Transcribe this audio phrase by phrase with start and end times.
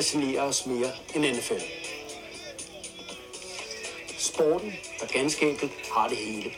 [0.00, 1.62] Fascinerer os mere end NFL.
[4.18, 6.50] Sporten, der ganske enkelt har det hele.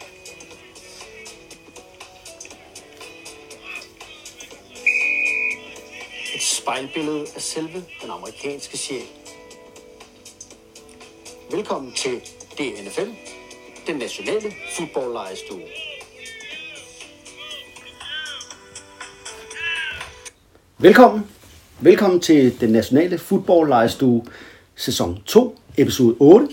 [6.34, 9.06] Et spejlbillede af selve den amerikanske sjæl.
[11.50, 12.20] Velkommen til
[12.58, 13.10] DNFL,
[13.86, 15.62] den nationale fodboldlejestue.
[20.78, 21.31] Velkommen.
[21.82, 24.24] Velkommen til den nationale fodboldlejestue
[24.76, 26.48] sæson 2, episode 8.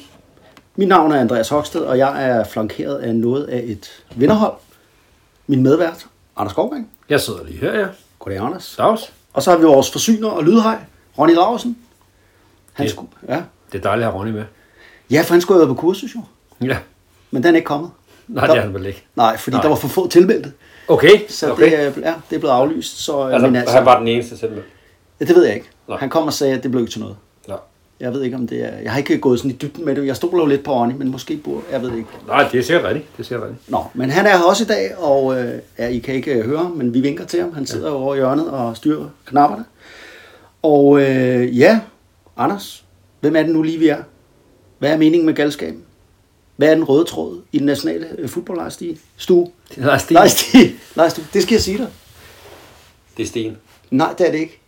[0.75, 4.53] Mit navn er Andreas Hoksted, og jeg er flankeret af noget af et vinderhold.
[5.47, 6.05] Min medvært,
[6.37, 6.89] Anders Skovgang.
[7.09, 7.85] Jeg sidder lige her, ja.
[8.19, 8.75] Goddag, Anders.
[8.77, 9.13] Dags.
[9.33, 10.77] Og så har vi vores forsyner og lydhej,
[11.17, 11.77] Ronny Larsen.
[12.73, 12.91] Han Ja.
[12.91, 13.41] skulle, ja.
[13.71, 14.43] Det er dejligt at have Ronny med.
[15.11, 16.21] ja, for han skulle været på kursus jo,
[16.67, 16.77] Ja.
[17.31, 17.91] men den er ikke kommet.
[18.27, 19.05] Nej, det er han vel ikke.
[19.15, 19.61] Nej, fordi Nej.
[19.61, 20.51] der var for få tilmeldte,
[20.87, 21.63] Okay, så okay.
[21.63, 22.97] det, er, ja, det er blevet aflyst.
[22.97, 24.61] Så, altså, men altså, han var den eneste med.
[25.19, 25.69] Ja, det ved jeg ikke.
[25.87, 25.97] Nej.
[25.97, 27.15] Han kom og sagde, at det blev ikke til noget.
[27.47, 27.57] Nej.
[27.99, 28.77] Jeg ved ikke, om det er...
[28.77, 30.05] Jeg har ikke gået sådan i dybden med det.
[30.05, 31.61] Jeg stoler jo lidt på Ronny, men måske burde...
[31.71, 32.09] Jeg ved ikke.
[32.27, 33.17] Nej, det er sikkert rigtigt.
[33.17, 33.71] Det er sikkert rigtigt.
[33.71, 36.45] Nå, men han er her også i dag, og øh, ja, I kan ikke øh,
[36.45, 37.53] høre ham, men vi vinker til ham.
[37.53, 37.95] Han sidder ja.
[37.95, 39.65] over i hjørnet og styrer knapperne.
[40.61, 41.79] Og øh, ja,
[42.37, 42.85] Anders,
[43.19, 44.03] hvem er det nu lige, vi er?
[44.77, 45.83] Hvad er meningen med galskaben?
[46.55, 48.97] Hvad er den røde tråd i den nationale øh, fodboldlejstue?
[49.17, 49.51] Stue?
[49.75, 50.13] Lars Sten.
[50.13, 50.61] Lejstue.
[50.95, 51.25] Lejstue.
[51.33, 51.87] Det skal jeg sige dig.
[53.17, 53.57] Det er Sten.
[53.91, 54.61] Nej, det er det ikke.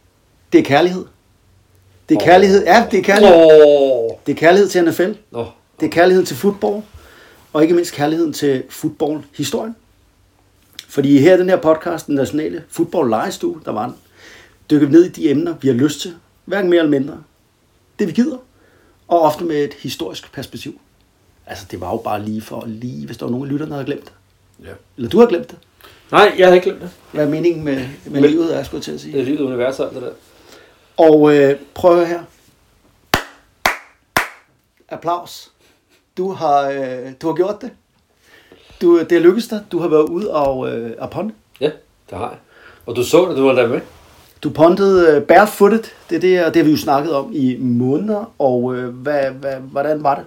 [0.54, 1.06] Det er kærlighed.
[2.10, 2.64] Det er kærlighed.
[2.64, 3.38] Ja, det er kærlighed.
[4.26, 5.12] Det er kærlighed til NFL.
[5.32, 5.46] Nå.
[5.80, 6.84] Det er kærligheden til fodbold,
[7.54, 9.76] og ikke mindst kærligheden til fodboldhistorien.
[10.88, 13.96] Fordi her i den her podcast, den nationale fodbold lejestue, der var den,
[14.70, 16.14] dykker vi ned i de emner, vi har lyst til,
[16.46, 17.18] hverken mere eller mindre.
[18.00, 18.38] Det vi gider,
[19.08, 20.80] og ofte med et historisk perspektiv.
[21.46, 23.76] Altså, det var jo bare lige for lige, hvis der var nogen af lytterne, der
[23.78, 24.14] havde glemt det.
[24.68, 24.72] Ja.
[24.98, 25.58] Eller du har glemt det.
[26.12, 26.90] Nej, jeg havde ikke glemt det.
[27.12, 29.14] Hvad er meningen med, med Men- livet, er, skulle jeg til at sige.
[29.14, 30.12] Det er livet univers og alt det der.
[30.98, 32.20] Og øh, prøv her.
[34.90, 35.52] Applaus.
[36.18, 37.72] Du har, øh, du har gjort det.
[38.82, 39.66] Du, det er lykkedes dig.
[39.72, 41.34] Du har været ude og, øh, og ponde.
[41.60, 41.70] Ja,
[42.10, 42.38] det har jeg.
[42.86, 43.82] Og du så det, du var der med.
[44.44, 45.84] Du pondede øh, barefooted.
[46.10, 48.34] Det er det, og det har vi jo snakket om i måneder.
[48.40, 50.26] Og øh, hvad, hvad, hvordan var det?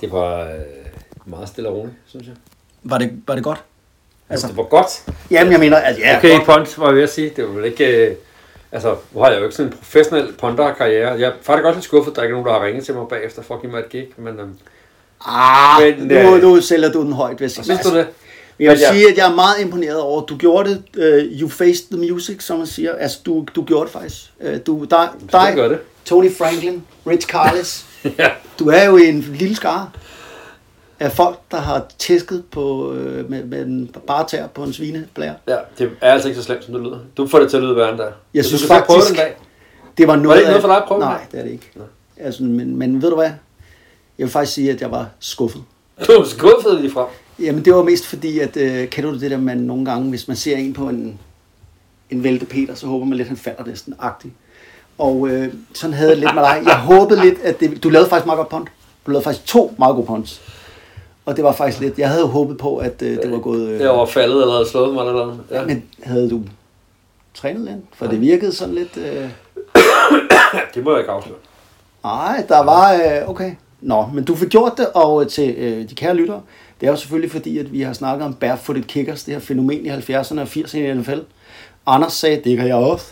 [0.00, 0.50] Det var øh,
[1.24, 2.34] meget stille og roligt, synes jeg.
[2.82, 3.64] Var det, var det godt?
[4.28, 5.06] Altså, det var godt.
[5.30, 6.46] Jamen, jeg mener, at ja, Okay, godt.
[6.46, 7.32] Pont var jeg ved at sige.
[7.36, 8.06] Det var vel ikke...
[8.06, 8.16] Øh,
[8.72, 11.12] altså, nu har jeg jo ikke sådan en professionel ponderkarriere.
[11.12, 12.94] Jeg er faktisk godt lidt skuffet, at der ikke er nogen, der har ringet til
[12.94, 14.08] mig bagefter for at give mig et gig.
[14.16, 14.54] Men øhm,
[15.26, 18.06] Ah, Men, nu, øh, nu sælger du den højt, vil jeg synes du det?
[18.60, 18.92] Jeg vil ja.
[18.92, 20.82] sige, at jeg er meget imponeret over, du gjorde det.
[20.96, 22.94] Uh, you faced the music, som man siger.
[22.94, 24.16] Altså, du, du gjorde det faktisk.
[24.40, 25.78] Uh, du, dig, dig det.
[26.04, 27.84] Tony Franklin, Rich Carles.
[28.18, 28.28] ja.
[28.58, 29.90] du er jo en lille skare
[31.00, 35.34] af folk, der har tæsket på, øh, med, med en bare tær på en svineblære.
[35.48, 36.98] Ja, det er altså ikke så slemt, som det lyder.
[37.16, 38.10] Du får det til at lyde værre end der.
[38.34, 38.86] Jeg Så synes du faktisk...
[38.86, 39.36] prøve den dag.
[39.98, 41.32] Det var noget ikke noget for dig at prøve Nej, det?
[41.32, 41.70] det er det ikke.
[41.74, 41.82] Nå.
[42.20, 43.30] Altså, men, men ved du hvad?
[44.18, 45.62] Jeg vil faktisk sige, at jeg var skuffet.
[46.06, 47.06] Du er skuffet lige frem.
[47.40, 50.28] Jamen det var mest fordi, at øh, kender du det der, man nogle gange, hvis
[50.28, 51.18] man ser en på en,
[52.10, 54.34] en vælte Peter, så håber man lidt, at han falder næsten agtigt.
[54.98, 56.62] Og øh, sådan havde jeg lidt med dig.
[56.66, 58.68] Jeg håbede lidt, at det, du lavede faktisk meget godt pont.
[59.06, 60.40] Du lavede faktisk to meget gode punts.
[61.28, 63.68] Og det var faktisk lidt, jeg havde jo håbet på, at øh, det var gået...
[63.68, 65.40] Øh, Jeg var faldet eller havde slået mig eller noget.
[65.50, 65.64] Ja.
[65.66, 66.42] Men havde du
[67.34, 67.76] trænet lidt?
[67.94, 68.96] For det virkede sådan lidt...
[68.96, 69.28] Øh,
[70.74, 71.36] Det må jeg ikke afsløre.
[72.04, 72.92] Nej, der var...
[72.94, 73.52] Øh, okay.
[73.80, 76.40] Nå, men du fik gjort det, og øh, til øh, de kære lyttere,
[76.80, 79.86] det er jo selvfølgelig fordi, at vi har snakket om barefooted kickers, det her fænomen
[79.86, 81.18] i 70'erne og 80'erne i NFL.
[81.86, 83.06] Anders sagde, det kan jeg også.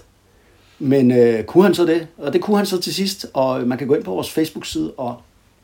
[0.78, 2.06] Men øh, kunne han så det?
[2.18, 4.30] Og det kunne han så til sidst, og øh, man kan gå ind på vores
[4.30, 5.14] Facebook-side og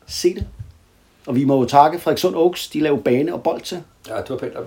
[0.07, 0.45] se det.
[1.27, 3.77] Og vi må jo takke Frederikssund Oaks, de laver bane og bold til.
[4.09, 4.65] Ja, det var pænt op.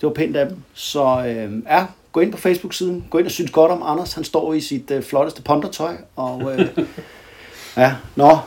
[0.00, 0.56] Det var pænt af dem.
[0.74, 3.04] Så øh, ja, gå ind på Facebook-siden.
[3.10, 4.12] Gå ind og synes godt om Anders.
[4.12, 5.94] Han står i sit øh, flotteste pondertøj.
[6.16, 6.66] Og øh,
[7.76, 8.38] ja, nå,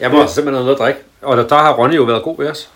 [0.00, 1.00] Jeg må også simpelthen have noget at drikke.
[1.22, 2.70] Og der, der har Ronny jo været god ved os.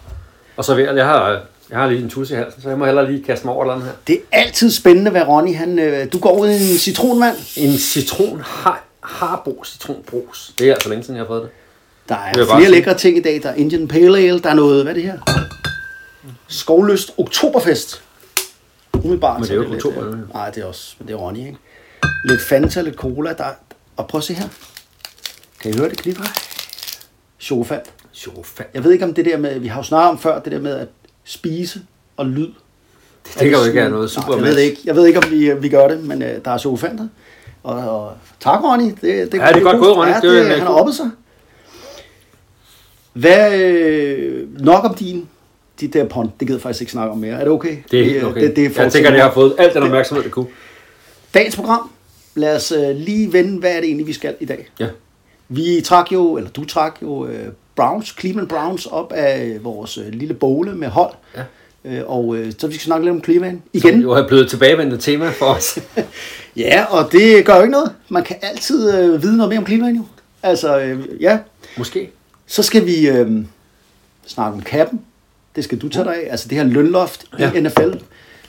[0.56, 2.78] Og så ved jeg, jeg har, jeg har lige en tusse i halsen, så jeg
[2.78, 3.90] må hellere lige kaste mig over den her.
[4.06, 7.36] Det er altid spændende, hvad Ronny, han, øh, du går ud i en citronvand.
[7.56, 10.52] En citron har, harbo citronbrus.
[10.58, 11.50] Det er altså længe siden, jeg har fået det.
[12.10, 12.70] Der er bare flere sige.
[12.70, 13.40] lækre ting i dag.
[13.42, 15.18] Der er Indian Pale Ale, der er noget, hvad er det her?
[16.48, 18.02] Skovløst Oktoberfest.
[18.94, 19.40] Umiddelbart.
[19.40, 20.34] Men det er jo oktober, øh.
[20.34, 21.56] Nej, det er også, men det er Ronny, ikke?
[22.24, 23.32] Lidt Fanta, lidt cola.
[23.32, 23.44] Der,
[23.96, 24.48] og prøv at se her.
[25.62, 26.24] Kan I høre det knitre?
[27.40, 27.84] Chofant.
[28.26, 28.68] Jo, fand.
[28.74, 30.60] Jeg ved ikke om det der med, vi har jo snakket om før, det der
[30.60, 30.88] med at
[31.24, 31.80] spise
[32.16, 32.48] og lyd.
[33.24, 34.80] Det kan jo ikke have noget super Nej, jeg ved ikke.
[34.84, 37.08] Jeg ved ikke, om vi, vi gør det, men øh, der er sofanter.
[37.62, 38.84] Og, og tak, Ronny.
[38.84, 40.10] Det, det, Ja, det er godt gået, Ronny.
[40.10, 41.10] Ja, Det det, er han har oppet sig.
[43.12, 45.28] Hvad, øh, nok om din,
[45.80, 47.34] de der pond, det gider jeg faktisk ikke snakke om mere.
[47.34, 47.76] Er det okay?
[47.90, 48.40] Det er helt øh, okay.
[48.40, 50.46] Det, det er jeg tænker, at jeg har fået alt den opmærksomhed, det kunne.
[51.34, 51.90] Dagens program,
[52.34, 54.68] lad os øh, lige vende, hvad er det egentlig, vi skal i dag.
[54.80, 54.86] Ja.
[55.48, 57.46] Vi trak jo, eller du trak jo øh,
[57.76, 61.12] Browns, Cleveland Browns op af vores øh, lille bowle med hold.
[61.36, 61.42] Ja.
[61.84, 63.90] Øh, og øh, så vi skal snakke lidt om Cleveland Igen?
[63.90, 64.02] igen.
[64.02, 65.78] Jo, er blevet tilbagevendende tema for os.
[66.56, 67.92] Ja, og det gør jo ikke noget.
[68.08, 70.04] Man kan altid øh, vide noget mere om Cleveland jo.
[70.42, 71.38] Altså, øh, ja.
[71.78, 72.10] Måske.
[72.50, 73.44] Så skal vi øh,
[74.26, 75.00] snakke om kappen.
[75.56, 76.28] Det skal du tage dig af.
[76.30, 77.52] Altså det her lønloft ja.
[77.52, 77.90] I NFL.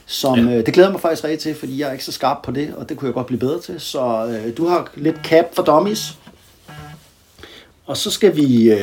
[0.06, 0.58] Som, Ja.
[0.58, 2.74] øh, det glæder mig faktisk rigtig til, fordi jeg er ikke så skarp på det,
[2.74, 3.80] og det kunne jeg godt blive bedre til.
[3.80, 6.18] Så øh, du har lidt cap for dummies.
[7.86, 8.78] Og så skal vi, øh,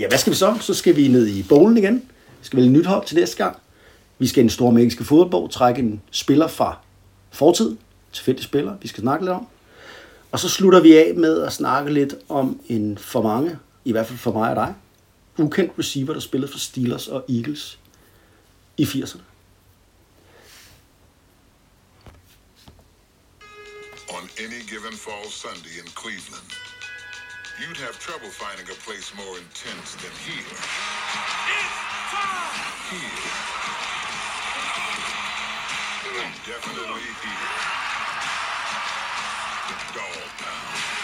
[0.00, 0.54] ja hvad skal vi så?
[0.60, 1.94] Så skal vi ned i bowlen igen.
[2.40, 3.56] Vi skal vælge et nyt hold til næste gang.
[4.18, 6.78] Vi skal i en stor amerikanske fodboldbog trække en spiller fra
[7.30, 7.78] fortiden,
[8.12, 9.46] tilfældig spiller, vi skal snakke lidt om.
[10.32, 13.50] Og så slutter vi af med at snakke lidt om en for mange,
[13.90, 14.74] i hvert fald for mig og dig,
[15.38, 17.78] ukendt receiver, der spillede for Steelers og Eagles
[18.76, 19.22] i 80'erne.
[24.16, 26.50] On any given fall Sunday in Cleveland,
[27.60, 30.54] you'd have trouble finding a place more intense than here.
[31.56, 31.78] It's
[32.12, 32.70] time!
[32.90, 33.60] Here.
[36.46, 37.50] Definitely here.
[39.68, 40.99] The Dog Pound.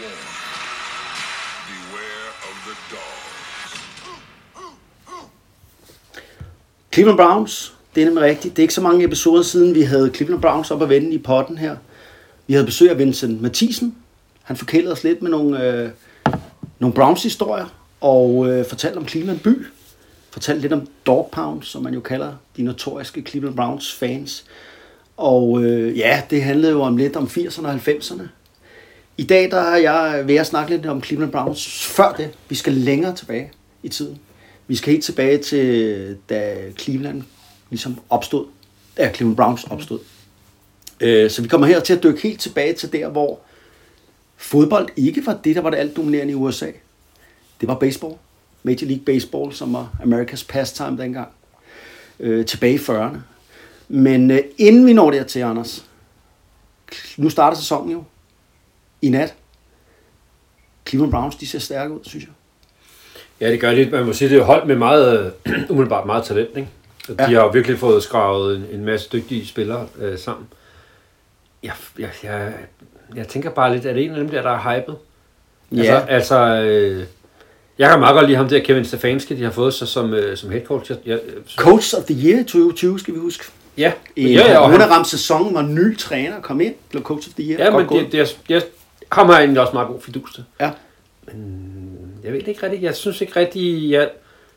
[0.00, 0.32] Warned.
[1.68, 3.32] Beware of the dogs.
[6.92, 8.56] Cleveland Browns, det er nemlig rigtigt.
[8.56, 11.18] Det er ikke så mange episoder siden, vi havde Cleveland Browns op at vende i
[11.18, 11.76] potten her.
[12.46, 13.96] Vi havde besøg af Vincent Mathisen.
[14.42, 15.90] Han forkælede os lidt med nogle, øh,
[16.78, 17.66] nogle Browns-historier,
[18.00, 19.66] og øh, fortalte om Cleveland by.
[20.30, 24.44] Fortalte lidt om Dog Pound, som man jo kalder de notoriske Cleveland Browns fans.
[25.16, 28.22] Og øh, ja, det handlede jo om lidt om 80'erne og 90'erne.
[29.16, 32.30] I dag der er jeg ved at snakke lidt om Cleveland Browns før det.
[32.48, 34.18] Vi skal længere tilbage i tiden.
[34.66, 37.22] Vi skal helt tilbage til, da Cleveland
[37.70, 38.46] ligesom opstod.
[38.96, 39.98] Da Cleveland Browns opstod.
[41.00, 43.40] Øh, Så vi kommer her til at dykke helt tilbage til der, hvor
[44.36, 46.70] fodbold ikke var det, der var det alt dominerende i USA.
[47.60, 48.14] Det var baseball.
[48.62, 51.28] Major League Baseball, som var America's pastime dengang.
[52.20, 53.16] Øh, tilbage i 40'erne.
[53.88, 55.84] Men øh, inden vi når dertil, Anders,
[57.16, 58.04] nu starter sæsonen jo
[59.02, 59.34] i nat.
[60.88, 62.32] Cleveland Browns, de ser stærke ud, synes jeg.
[63.40, 63.88] Ja, det gør de.
[63.92, 66.68] Man må sige, det er hold med meget, øh, umiddelbart meget talent, ikke?
[67.08, 67.30] De Ja.
[67.30, 67.38] ja.
[67.38, 70.46] har jo virkelig fået skravet en, en masse dygtige spillere øh, sammen.
[71.62, 72.52] Jeg, jeg, jeg,
[73.16, 74.96] jeg tænker bare lidt, er det en af dem der, der er hypet?
[75.78, 77.04] Altså, altså øh,
[77.78, 80.36] jeg kan meget godt lide ham der, Kevin Stefanski, de har fået sig som, øh,
[80.36, 80.90] som head coach.
[80.90, 81.20] Jeg, jeg,
[81.56, 83.44] Coach of the Year 2020, skal vi huske.
[83.76, 87.02] ja, en ja, ja, og han, underramt sæson, hvor en ny træner kom ind, blev
[87.02, 87.64] Coach of the Year.
[87.64, 88.62] ja Godt men det, det, er, jeg,
[89.12, 90.44] ham har jeg egentlig også meget god fidus til.
[90.60, 90.70] ja.
[92.24, 92.82] Jeg ved det ikke rigtigt.
[92.82, 94.08] Jeg synes ikke rigtigt, jeg,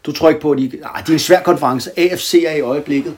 [0.06, 0.72] Du tror ikke på, at de...
[0.82, 2.00] Nej, det er en svær konference.
[2.00, 3.16] AFC er i øjeblikket,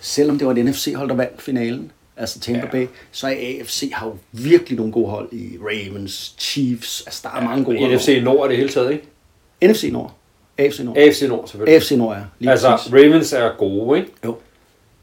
[0.00, 2.70] selvom det var et NFC-hold, der vandt finalen, altså Tampa Ja.
[2.70, 7.40] Bay, så er AFC har jo virkelig nogle gode hold i Ravens, Chiefs, altså der
[7.40, 7.94] er mange gode hold.
[7.94, 9.04] NFC Nord er det hele taget, ikke?
[9.72, 10.14] NFC Nord.
[10.58, 10.96] AFC Nord.
[10.96, 11.76] AFC Nord selvfølgelig.
[11.76, 12.22] AFC Nord, ja.
[12.38, 12.92] Lige altså, præcis.
[12.92, 14.10] Ravens er gode, ikke?
[14.24, 14.36] Jo.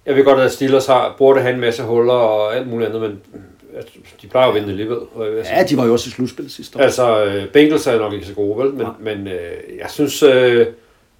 [0.05, 3.01] Jeg ved godt, at Steelers har, burde have en masse huller og alt muligt andet,
[3.01, 3.21] men
[3.75, 4.97] altså, de plejer jo at vinde alligevel.
[4.97, 5.27] og.
[5.45, 6.81] Ja, de var jo også i slutspillet sidste år.
[6.81, 8.73] Altså, øh, Bengals er nok ikke så gode, vel?
[8.73, 10.23] Men, men øh, jeg synes...
[10.23, 10.67] Øh,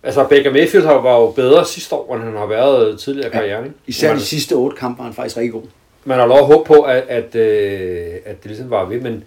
[0.03, 3.27] altså, Baker Mayfield har, var jo bedre sidste år, end han har været øh, tidligere
[3.27, 3.65] i karrieren.
[3.65, 3.77] ikke?
[3.88, 5.63] Især man, de sidste otte kampe var han faktisk rigtig god.
[6.05, 9.24] man har lov at håbe på, at, at, øh, at det ligesom var ved, men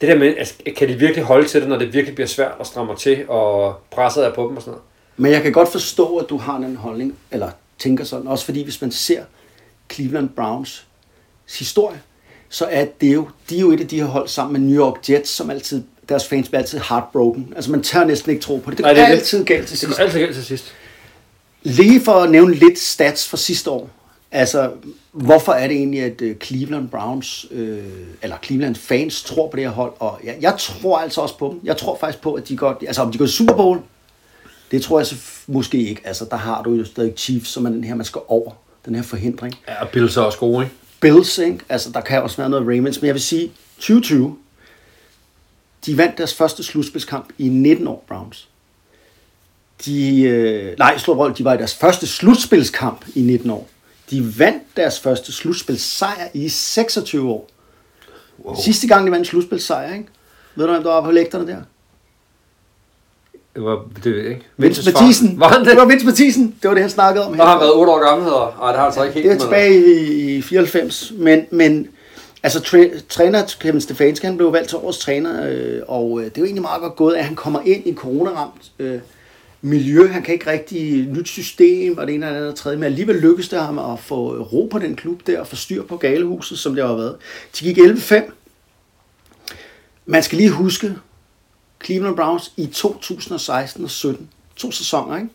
[0.00, 2.52] det der med, altså, kan de virkelig holde til det, når det virkelig bliver svært
[2.60, 4.82] at stramme til, og presset er på dem og sådan noget?
[5.16, 8.64] Men jeg kan godt forstå, at du har en holdning, eller tænker sådan, også fordi
[8.64, 9.22] hvis man ser
[9.92, 10.86] Cleveland Browns
[11.58, 12.00] historie,
[12.48, 14.84] så er det jo, de er jo et af de her hold sammen med New
[14.84, 17.52] York Jets, som altid, deres fans bliver altid heartbroken.
[17.56, 18.78] Altså man tør næsten ikke tro på det.
[18.78, 19.14] Det Nej, er det er det.
[19.14, 19.96] altid galt til Det sidst.
[19.96, 20.72] går altid galt til sidst.
[21.62, 23.90] Lige for at nævne lidt stats fra sidste år.
[24.32, 24.70] Altså,
[25.12, 27.78] hvorfor er det egentlig, at øh, Cleveland Browns, øh,
[28.22, 29.92] eller Cleveland fans, tror på det her hold?
[29.98, 31.60] Og jeg, jeg tror altså også på dem.
[31.64, 33.78] Jeg tror faktisk på, at de godt, altså om de går i Super Bowl,
[34.70, 35.14] det tror jeg så
[35.46, 36.00] måske ikke.
[36.04, 38.50] Altså, der har du jo stadig Chiefs, som er den her, man skal over,
[38.86, 39.54] den her forhindring.
[39.68, 40.74] Ja, og Bills er også gode, ikke?
[41.06, 41.58] Bills, ikke?
[41.68, 44.36] Altså, der kan også være noget Ravens, men jeg vil sige, 2020,
[45.86, 48.48] de vandt deres første slutspilskamp i 19 år, Browns.
[49.84, 53.68] De, øh, nej, slå røv, de var i deres første slutspilskamp i 19 år.
[54.10, 57.48] De vandt deres første slutspilssejr i 26 år.
[58.44, 58.56] Wow.
[58.64, 60.08] Sidste gang, de vandt en slutspilssejr, ikke?
[60.54, 61.62] Ved du, hvem der var på lægterne der?
[63.56, 64.46] Det var, det ved jeg ikke.
[64.56, 64.92] Vince.
[64.92, 65.40] Mathisen.
[65.40, 65.70] Var han det?
[65.70, 66.54] Det var Vince Mathisen.
[66.62, 67.36] Det var det, han snakkede om.
[67.36, 68.56] Nå, har han været 8 år gammel, eller?
[68.60, 69.24] Nej, det har han så ikke helt.
[69.24, 71.88] Det er tilbage i, i 94, men, men
[72.42, 76.30] altså træ, træner Kevin Stefanski, han blev valgt til årets træner, øh, og øh, det
[76.30, 78.98] er jo egentlig meget godt gået, at han kommer ind i en coronaramt øh,
[79.60, 82.84] miljø, han kan ikke rigtig nyt system, og det ene eller andet og tredje, men
[82.84, 85.96] alligevel lykkedes det ham at få ro på den klub der, og få styr på
[85.96, 87.16] galehuset, som det har været.
[87.60, 88.14] De gik 11-5.
[90.06, 90.94] Man skal lige huske,
[91.84, 95.28] Cleveland Browns i 2016 og 17, to sæsoner, ikke?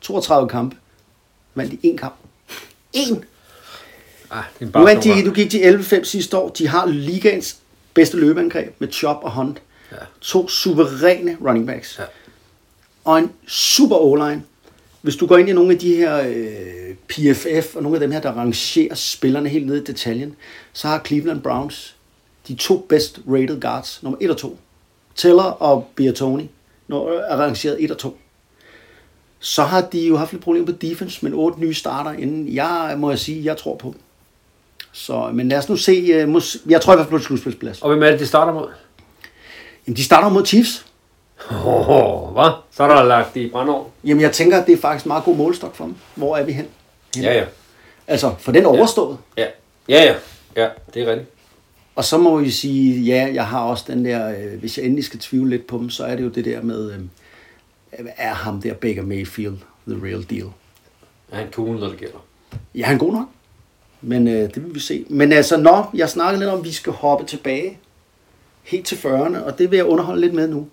[0.00, 0.76] 32 kampe,
[1.54, 2.14] vandt de én kamp.
[2.96, 3.24] Én!
[4.30, 6.48] Ah, det er Nu, bare vandt de, nu gik de 11-5 sidste år.
[6.48, 7.56] De har ligaens
[7.94, 9.62] bedste løbeangreb med Chop og Hunt.
[9.92, 9.96] Ja.
[10.20, 11.98] To suveræne running backs.
[11.98, 12.04] Ja.
[13.04, 14.42] Og en super o-line.
[15.02, 18.10] Hvis du går ind i nogle af de her øh, PFF og nogle af dem
[18.10, 20.36] her, der rangerer spillerne helt ned i detaljen,
[20.72, 21.96] så har Cleveland Browns
[22.48, 24.58] de to best rated guards, nummer 1 og 2.
[25.16, 26.50] Teller og Biatoni
[26.88, 28.18] når er rangeret 1 og 2.
[29.38, 32.54] Så har de jo haft lidt problemer på defense, men otte nye starter inden.
[32.54, 34.00] Jeg må jeg sige, jeg tror på dem.
[34.92, 35.92] Så, men lad os nu se.
[35.92, 37.82] øh, mås- Jeg tror i hvert fald på et slutspilsplads.
[37.82, 38.68] Og hvem er det, de starter mod?
[39.86, 40.86] Jamen, de starter mod Chiefs.
[41.50, 42.50] Åh, oh, hvad?
[42.70, 43.90] Så er der lagt i brandovn.
[44.04, 45.94] Jamen, jeg tænker, at det er faktisk en meget god målstok for dem.
[46.14, 46.66] Hvor er vi hen?
[47.16, 47.44] Ja, ja.
[48.06, 49.18] Altså, for den er overstået.
[49.36, 49.46] Ja,
[49.88, 50.14] ja, ja.
[50.62, 51.30] Ja, det er rigtigt.
[51.96, 55.04] Og så må vi sige, ja, jeg har også den der, øh, hvis jeg endelig
[55.04, 57.00] skal tvivle lidt på dem, så er det jo det der med, øh,
[58.16, 59.56] er ham der Baker Mayfield
[59.88, 60.46] the real deal?
[61.32, 62.26] Er han cool, når det gælder?
[62.74, 63.28] Ja, han er god nok.
[64.00, 65.04] Men øh, det vil vi se.
[65.08, 67.78] Men altså, når jeg snakkede lidt om, at vi skal hoppe tilbage
[68.62, 70.68] helt til 40'erne, og det vil jeg underholde lidt med nu.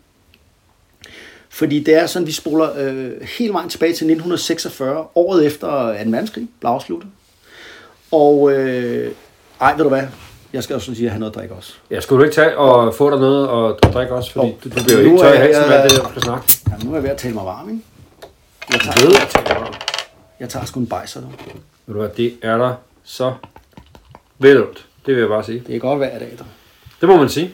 [1.50, 5.68] Fordi det er sådan, vi spoler øh, helt vejen tilbage til 1946, året efter
[6.04, 6.10] 2.
[6.10, 7.10] verdenskrig blev afsluttet.
[8.12, 9.12] Og, øh,
[9.62, 10.08] ej, ved du hvad,
[10.54, 11.74] jeg skal også sige, at have noget at drikke også.
[11.92, 14.32] Ja, skulle du ikke tage og få dig noget og drikke også?
[14.32, 16.10] Fordi Åh, du, du bliver jo nu ikke tør i er halsen med det, du
[16.10, 16.46] skal snakke.
[16.70, 17.82] Ja, nu er jeg ved at tale mig varm, ikke?
[18.70, 19.80] Jeg Ved tager, at tage dig.
[20.40, 21.28] jeg tager sgu en bajser nu.
[21.86, 23.34] Ved du hvad, det er der så
[24.40, 24.86] veludt.
[25.06, 25.64] Det vil jeg bare sige.
[25.68, 26.44] Det er godt hver dag, der.
[27.02, 27.54] Det må man sige.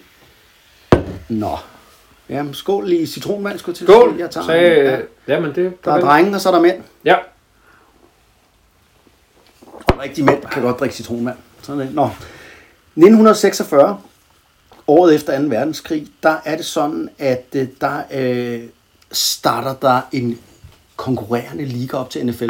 [1.29, 1.58] Nå.
[2.29, 4.15] Jamen, skål i citronvand, skulle til at Skål!
[4.20, 4.86] Jeg tager Sagde, en,
[5.27, 5.34] ja.
[5.34, 5.39] ja.
[5.39, 5.86] men det...
[5.86, 6.84] Der er drenge, og så er der mænd.
[7.06, 7.15] Ja.
[9.74, 11.38] Og rigtige mænd kan godt drikke citronvand.
[11.62, 11.96] Sådan det.
[11.96, 12.10] Nå.
[13.00, 13.98] 1946,
[14.88, 15.46] året efter 2.
[15.48, 18.63] verdenskrig, der er det sådan, at øh, der øh,
[19.12, 20.39] starter der en
[20.96, 22.50] konkurrerende liga op til NFL.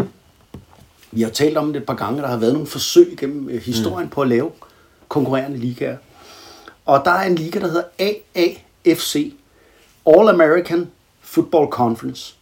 [1.11, 3.61] Vi har talt om det et par gange, der har været nogle forsøg gennem øh,
[3.61, 4.09] historien mm.
[4.09, 4.51] på at lave
[5.07, 5.97] konkurrerende ligaer.
[6.85, 9.33] Og der er en liga, der hedder AAFC,
[10.07, 10.91] All American
[11.21, 12.35] Football Conference.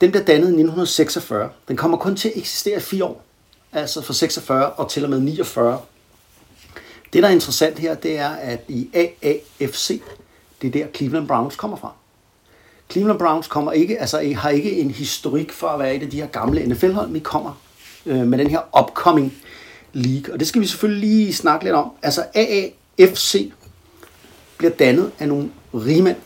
[0.00, 1.50] Den blev dannet i 1946.
[1.68, 3.24] Den kommer kun til at eksistere i fire år.
[3.72, 5.80] Altså fra 46 og til og med 49.
[7.12, 10.02] Det, der er interessant her, det er, at i AAFC,
[10.62, 11.92] det er der Cleveland Browns kommer fra.
[12.90, 16.20] Cleveland Browns kommer ikke, altså har ikke en historik for at være et af de
[16.20, 17.60] her gamle NFL-hold, men kommer
[18.06, 19.34] øh, med den her upcoming
[19.92, 20.32] league.
[20.34, 21.90] Og det skal vi selvfølgelig lige snakke lidt om.
[22.02, 23.52] Altså AAFC
[24.58, 26.16] bliver dannet af nogle rigmænd.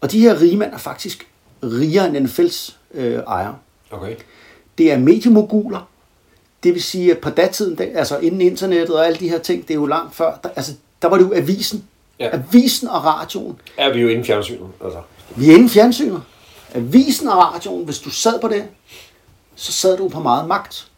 [0.00, 1.26] Og de her rigmænd er faktisk
[1.62, 3.56] rigere end NFL's øh, ejere.
[3.90, 4.16] Okay.
[4.78, 5.88] Det er mediemoguler.
[6.62, 9.70] Det vil sige, at på datiden, altså inden internettet og alle de her ting, det
[9.70, 11.84] er jo langt før, der, altså, der var det jo avisen.
[12.18, 12.28] Ja.
[12.32, 13.60] Avisen og radioen.
[13.76, 14.98] Er vi jo inden fjernsynet, altså.
[15.36, 16.22] Vi er inde i fjernsynet.
[16.74, 18.64] Avisen og radioen, hvis du sad på det,
[19.54, 20.88] så sad du på meget magt.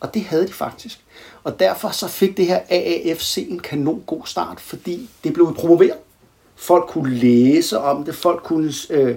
[0.00, 1.00] Og det havde de faktisk.
[1.44, 5.98] Og derfor så fik det her AAFC en kanon god start, fordi det blev promoveret.
[6.56, 9.16] Folk kunne læse om det, folk kunne øh,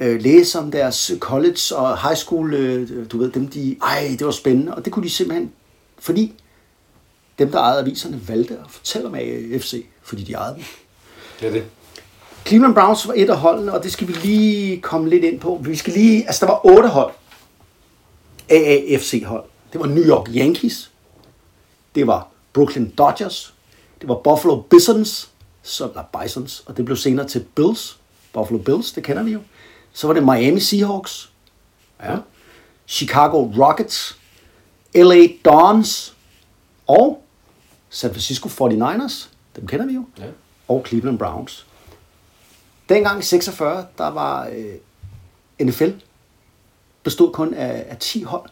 [0.00, 4.26] øh, læse om deres college og high school, øh, du ved, dem de, ej, det
[4.26, 5.52] var spændende, og det kunne de simpelthen,
[5.98, 6.32] fordi
[7.38, 10.64] dem, der ejede aviserne, valgte at fortælle om AAFC, fordi de ejede dem.
[11.40, 11.64] Det er det.
[12.46, 15.60] Cleveland Browns var et af holdene, og det skal vi lige komme lidt ind på.
[15.64, 17.12] Vi skal lige, altså der var otte hold.
[18.48, 19.44] AAFC-hold.
[19.72, 20.90] Det var New York Yankees.
[21.94, 23.54] Det var Brooklyn Dodgers.
[24.00, 25.30] Det var Buffalo Bisons,
[25.62, 27.98] som er Bisons, og det blev senere til Bills.
[28.32, 29.40] Buffalo Bills, det kender vi jo.
[29.96, 31.30] Så var det Miami Seahawks.
[32.02, 32.16] Ja.
[32.86, 34.18] Chicago Rockets.
[34.94, 36.16] LA Dons.
[36.86, 37.22] Og
[37.88, 39.28] San Francisco 49ers.
[39.56, 40.04] Dem kender vi jo.
[40.18, 40.24] Ja.
[40.68, 41.66] Og Cleveland Browns.
[42.88, 45.90] Dengang i 46, der var øh, NFL
[47.02, 48.50] bestod kun af, af 10 hold.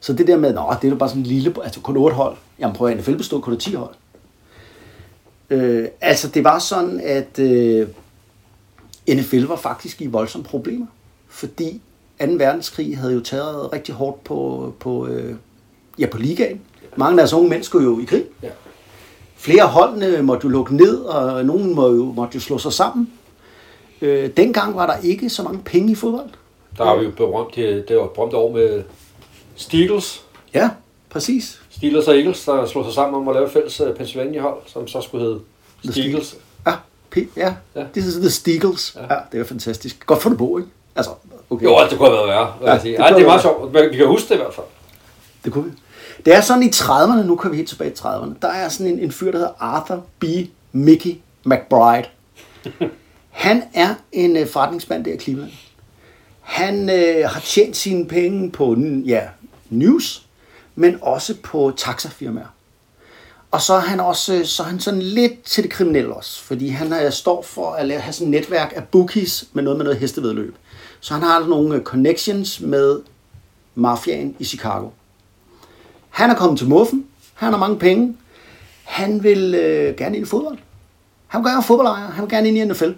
[0.00, 2.36] Så det der med, nå, det er bare sådan en lille, altså kun 8 hold.
[2.58, 3.94] Jamen prøv at NFL bestod kun af 10 hold.
[5.50, 7.88] Øh, altså det var sådan, at øh,
[9.14, 10.86] NFL var faktisk i voldsomme problemer.
[11.28, 11.80] Fordi
[12.20, 12.26] 2.
[12.26, 15.34] verdenskrig havde jo taget rigtig hårdt på, på, øh,
[15.98, 16.60] ja, på ligaen.
[16.96, 18.24] Mange af deres unge mænd skulle jo i krig.
[18.42, 18.48] Ja.
[19.36, 23.10] Flere holdene måtte jo lukke ned, og nogen må jo, måtte jo slå sig sammen.
[24.00, 26.30] Øh, dengang var der ikke så mange penge i fodbold.
[26.78, 28.82] Der har vi jo berømt, det, det var berømt år med
[29.54, 30.24] Steelers.
[30.54, 30.70] Ja,
[31.10, 31.62] præcis.
[31.70, 34.88] Steelers og Eagles, der slog sig sammen om at lave et fælles øh, Pennsylvania-hold, som
[34.88, 35.40] så skulle hedde
[35.90, 36.36] Steelers.
[37.16, 37.54] Ja, P- ja.
[37.94, 38.96] Det er The Steagles.
[38.96, 39.14] Ja.
[39.14, 39.20] Ja.
[39.32, 40.06] det er fantastisk.
[40.06, 40.70] Godt fundet på, ikke?
[40.96, 41.10] Altså,
[41.50, 41.64] Okay.
[41.64, 42.54] Jo, det kunne have været værre.
[42.62, 43.74] Ja, Ja, det, det Ej, det er meget sjovt.
[43.92, 44.66] Vi kan huske det i hvert fald.
[45.44, 45.70] Det kunne vi.
[46.24, 48.92] Det er sådan i 30'erne, nu kan vi helt tilbage i 30'erne, der er sådan
[48.92, 50.24] en, en fyr, der hedder Arthur B.
[50.72, 51.14] Mickey
[51.44, 52.04] McBride.
[53.30, 55.50] Han er en øh, forretningsmand der i Cleveland.
[56.40, 58.76] Han øh, har tjent sine penge på
[59.06, 59.20] ja,
[59.70, 60.26] news,
[60.74, 62.54] men også på taxafirmaer.
[63.50, 66.42] Og så er han også øh, så er han sådan lidt til det kriminelle også,
[66.42, 69.76] fordi han øh, står for at lave, have sådan et netværk af bookies med noget
[69.76, 70.56] med noget hestevedløb.
[71.00, 73.00] Så han har altså nogle øh, connections med
[73.74, 74.88] mafiaen i Chicago.
[76.10, 77.06] Han er kommet til muffen.
[77.34, 78.16] Han har mange penge.
[78.84, 80.58] Han vil øh, gerne ind i fodbold.
[81.26, 82.06] Han vil gerne være fodboldejer.
[82.06, 82.92] Han vil gerne ind i NFL.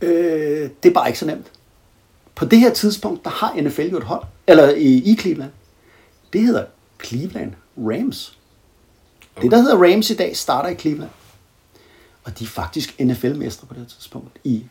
[0.00, 1.46] Øh, det er bare ikke så nemt.
[2.34, 5.50] På det her tidspunkt, der har NFL jo et hold, eller i, i Cleveland.
[6.32, 6.64] Det hedder
[7.04, 8.38] Cleveland Rams.
[9.42, 11.10] Det, der hedder Rams i dag, starter i Cleveland.
[12.24, 14.64] Og de er faktisk NFL-mestre på det her tidspunkt i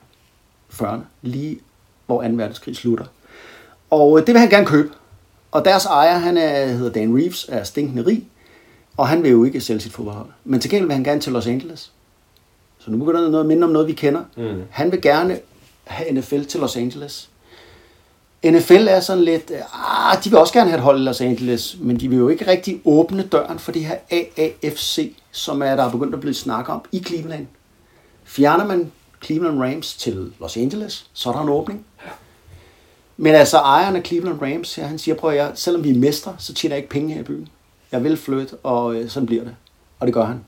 [0.74, 1.60] 40'erne, lige
[2.06, 2.30] hvor 2.
[2.30, 3.06] verdenskrig slutter.
[3.90, 4.90] Og øh, det vil han gerne købe.
[5.52, 8.28] Og deres ejer, han er, hedder Dan Reeves, er stinkende rig,
[8.98, 10.28] og han vil jo ikke sælge sit fodboldhold.
[10.44, 11.92] Men til gengæld vil han gerne til Los Angeles.
[12.80, 14.24] Så nu begynder der noget at minde om noget, vi kender.
[14.38, 14.62] Mm.
[14.70, 15.40] Han vil gerne
[15.84, 17.30] have NFL til Los Angeles.
[18.46, 21.78] NFL er sådan lidt, ah, de vil også gerne have et hold i Los Angeles,
[21.80, 25.84] men de vil jo ikke rigtig åbne døren for det her AAFC, som er der
[25.84, 27.48] er begyndt at blive snakket om i Cleveland.
[28.24, 28.92] Fjerner man
[29.26, 31.86] Cleveland Rams til Los Angeles, så er der en åbning.
[33.18, 36.00] Men altså ejeren af Cleveland Rams, ja, han siger, prøv at jeg, selvom vi er
[36.00, 37.48] mestre, så tjener jeg ikke penge her i byen.
[37.92, 39.56] Jeg vil flytte, og øh, sådan bliver det.
[40.00, 40.40] Og det gør han.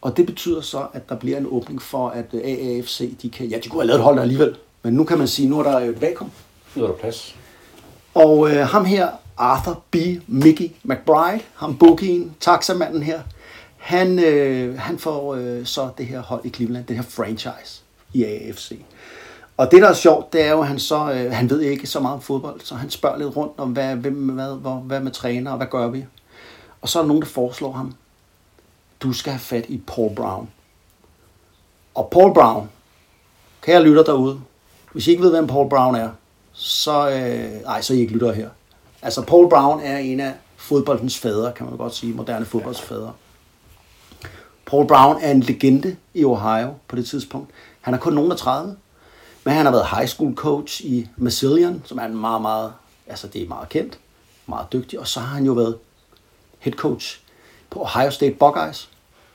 [0.00, 3.46] Og det betyder så, at der bliver en åbning for, at øh, AAFC, de kan,
[3.46, 4.56] ja, de kunne have lavet et hold der alligevel.
[4.82, 6.30] Men nu kan man sige, nu er der øh, et vakuum.
[6.74, 7.36] Nu er der plads.
[8.14, 9.96] Og øh, ham her, Arthur B.
[10.26, 13.22] Mickey McBride, ham bookien, taxamanden her,
[13.76, 17.82] han, øh, han får øh, så det her hold i Cleveland, det her franchise
[18.12, 18.72] i AFC.
[19.56, 21.86] Og det, der er sjovt, det er jo, at han så, øh, han ved ikke
[21.86, 25.00] så meget om fodbold, så han spørger lidt rundt om, hvad, hvem, hvad, hvor, hvad
[25.00, 26.04] med træner, og hvad gør vi?
[26.80, 27.94] Og så er der nogen, der foreslår ham,
[29.00, 30.50] du skal have fat i Paul Brown.
[31.94, 32.70] Og Paul Brown,
[33.62, 34.40] kære lytter derude,
[34.92, 36.10] hvis I ikke ved, hvem Paul Brown er,
[36.62, 38.48] så, øh, nej, så er I ikke lytter her.
[39.02, 43.12] Altså, Paul Brown er en af fodboldens fædre, kan man godt sige, moderne fodbolds fædre.
[44.66, 47.50] Paul Brown er en legende i Ohio på det tidspunkt.
[47.80, 48.76] Han er kun nogen af 30,
[49.44, 52.72] men han har været high school coach i Massillon, som er en meget, meget,
[53.06, 53.98] altså det er meget kendt,
[54.46, 55.78] meget dygtig, og så har han jo været
[56.58, 57.20] head coach
[57.70, 58.88] på Ohio State Buckeyes.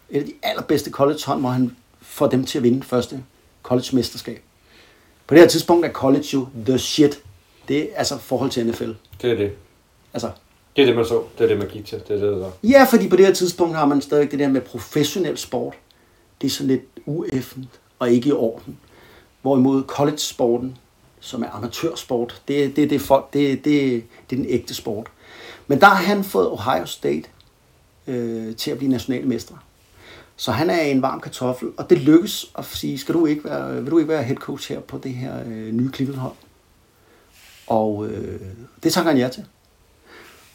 [0.10, 3.24] Et af de allerbedste college hold, hvor han får dem til at vinde første
[3.64, 4.44] college-mesterskab.
[5.28, 7.22] På det her tidspunkt er college jo the shit.
[7.68, 8.92] Det er altså forhold til NFL.
[9.22, 9.52] Det er det.
[10.14, 10.32] Altså,
[10.76, 11.24] Det er det, man så.
[11.38, 12.02] Det er det, man gik til.
[12.08, 12.52] Det er det, der.
[12.64, 15.74] ja, fordi på det her tidspunkt har man stadig det der med professionel sport.
[16.42, 18.78] Det er sådan lidt ueffent og ikke i orden.
[19.42, 20.78] Hvorimod college-sporten,
[21.20, 25.08] som er amatørsport, det, det, det folk, det, det, det er den ægte sport.
[25.68, 27.24] Men der har han fået Ohio State
[28.08, 29.58] øh, til at blive nationalmestre.
[30.40, 33.84] Så han er en varm kartoffel, og det lykkes at sige, skal du ikke være,
[33.84, 36.34] vil du ikke være head coach her på det her øh, nye Cleveland hold?
[37.68, 38.42] Og øh,
[38.84, 39.46] det tager han ja til.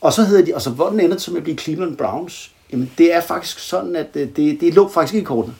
[0.00, 2.52] Og så hedder de, og så hvordan ender det så med at blive Cleveland Browns,
[2.72, 5.54] jamen det er faktisk sådan, at det, det, det lå faktisk ikke i kortene.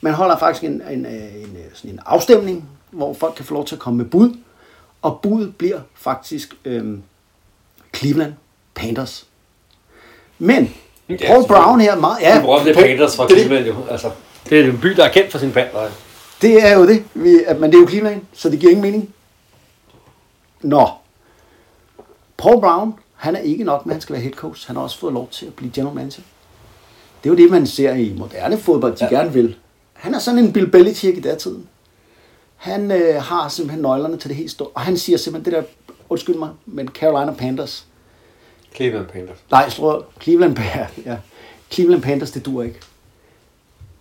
[0.00, 3.54] Man holder faktisk en, en, øh, en, øh, sådan en afstemning, hvor folk kan få
[3.54, 4.36] lov til at komme med bud,
[5.02, 6.98] og budet bliver faktisk øh,
[7.96, 8.32] Cleveland
[8.74, 9.26] Panthers.
[10.38, 10.74] Men
[11.08, 13.28] Ja, Paul Brown her, meget, ja, de Paul- Panthers fra er.
[13.28, 13.74] Cleveland jo.
[13.90, 14.10] Altså,
[14.50, 15.80] det er en by, der er kendt for sin panther.
[16.42, 18.82] Det er jo det, vi, at, men det er jo Cleveland, så det giver ingen
[18.82, 19.14] mening.
[20.62, 20.88] Nå.
[22.36, 24.66] Paul Brown, han er ikke nok med, at han skal være head coach.
[24.66, 26.22] Han har også fået lov til at blive general manager.
[27.24, 29.16] Det er jo det, man ser i moderne fodbold, de ja.
[29.16, 29.56] gerne vil.
[29.92, 31.68] Han er sådan en Bill Belichick i datiden.
[32.56, 34.68] Han øh, har simpelthen nøglerne til det helt store.
[34.74, 35.68] Og han siger simpelthen det der,
[36.08, 37.84] undskyld mig, men Carolina Panthers.
[38.76, 39.38] Cleveland Panthers.
[39.50, 40.58] Nej, slå Cleveland,
[41.06, 41.16] ja.
[41.70, 42.80] Cleveland Panthers, det dur ikke.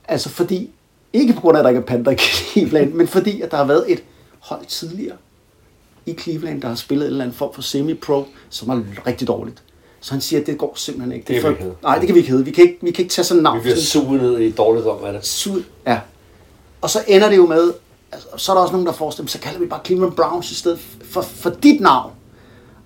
[0.08, 0.70] Altså fordi,
[1.14, 3.58] ikke på grund af, at der ikke er Panther i Cleveland, men fordi, at der
[3.58, 4.04] har været et
[4.40, 5.16] hold tidligere
[6.06, 9.64] i Cleveland, der har spillet en eller anden form for semi-pro, som er rigtig dårligt.
[10.00, 11.28] Så han siger, at det går simpelthen ikke.
[11.28, 11.78] Det kan for, vi ikke.
[11.84, 12.46] Nej, det kan vi ikke hedde.
[12.46, 13.58] Vi kan ikke, vi kan ikke tage sådan navn.
[13.58, 15.26] Vi bliver suget ned i dårligdom af det.
[15.26, 16.00] Sud, ja.
[16.82, 17.74] Og så ender det jo med,
[18.12, 20.56] altså, så er der også nogen, der forestiller så kalder vi bare Cleveland Browns i
[20.56, 22.12] stedet for, for dit navn.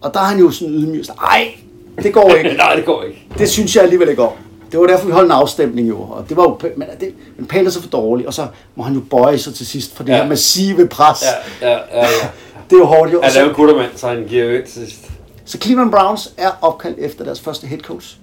[0.01, 1.03] Og der er han jo sådan ydmyg.
[1.21, 1.55] Nej,
[2.03, 2.53] det går ikke.
[2.57, 3.27] Nej, det går ikke.
[3.37, 4.37] Det synes jeg alligevel ikke går.
[4.71, 6.01] Det var derfor, vi holdt en afstemning jo.
[6.01, 8.93] Og det var jo, men, det, men Panthers er for dårlig, og så må han
[8.93, 10.17] jo bøje sig til sidst for det Ja.
[10.17, 11.23] her massive pres.
[11.61, 12.01] Ja, ja, ja.
[12.01, 12.07] ja.
[12.69, 13.17] Det er jo hårdt jo.
[13.19, 15.05] Og Han er jo så, en guttermand, så han giver jo ind til sidst.
[15.45, 18.17] så Cleveland Browns er opkaldt efter deres første head coach,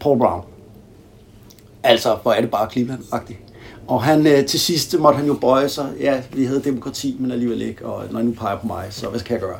[0.00, 0.42] Paul Brown.
[1.82, 3.38] Altså, hvor er det bare Cleveland-agtigt.
[3.88, 5.86] Og han, øh, til sidst måtte han jo bøje sig.
[6.00, 7.86] Ja, vi havde demokrati, men alligevel ikke.
[7.86, 9.56] Og når I nu peger på mig, så hvad skal jeg gøre?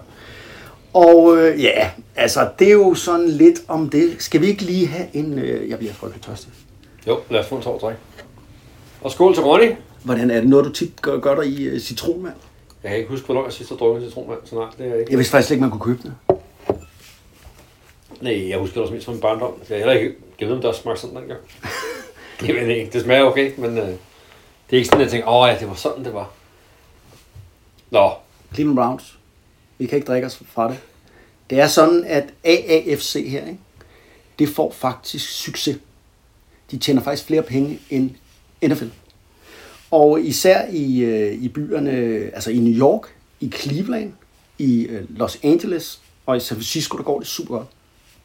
[0.94, 4.16] Og øh, ja, altså, det er jo sådan lidt om det.
[4.18, 5.38] Skal vi ikke lige have en...
[5.38, 6.52] Øh, jeg bliver frygtelig tørstig.
[7.06, 7.96] Jo, lad os få en tår drik.
[9.00, 9.72] Og skål til Ronny.
[10.04, 12.34] Hvordan er det noget, du tit gør, gør der i øh, citronvand?
[12.82, 15.00] Jeg kan ikke huske, hvornår jeg sidst har drukket citronvand, så nej, det er jeg
[15.00, 15.12] ikke.
[15.12, 16.38] Jeg vidste faktisk ikke, man kunne købe det.
[18.20, 19.52] Nej, jeg husker det også mest som en barndom.
[19.68, 21.40] Jeg har heller ikke givet om der smagte sådan dengang.
[22.40, 22.90] det ved ikke.
[22.92, 23.96] Det smager okay, men øh, det
[24.70, 26.30] er ikke sådan, at jeg tænker, åh ja, det var sådan, det var.
[27.90, 28.10] Nå,
[28.54, 29.18] Cleveland Browns.
[29.82, 30.78] Vi kan ikke drikke os fra det.
[31.50, 33.58] Det er sådan, at AAFC her, ikke?
[34.38, 35.78] det får faktisk succes.
[36.70, 38.10] De tjener faktisk flere penge end
[38.66, 38.84] NFL.
[39.90, 41.90] Og især i, øh, i byerne,
[42.34, 44.12] altså i New York, i Cleveland,
[44.58, 47.68] i øh, Los Angeles og i San Francisco, der går det super godt.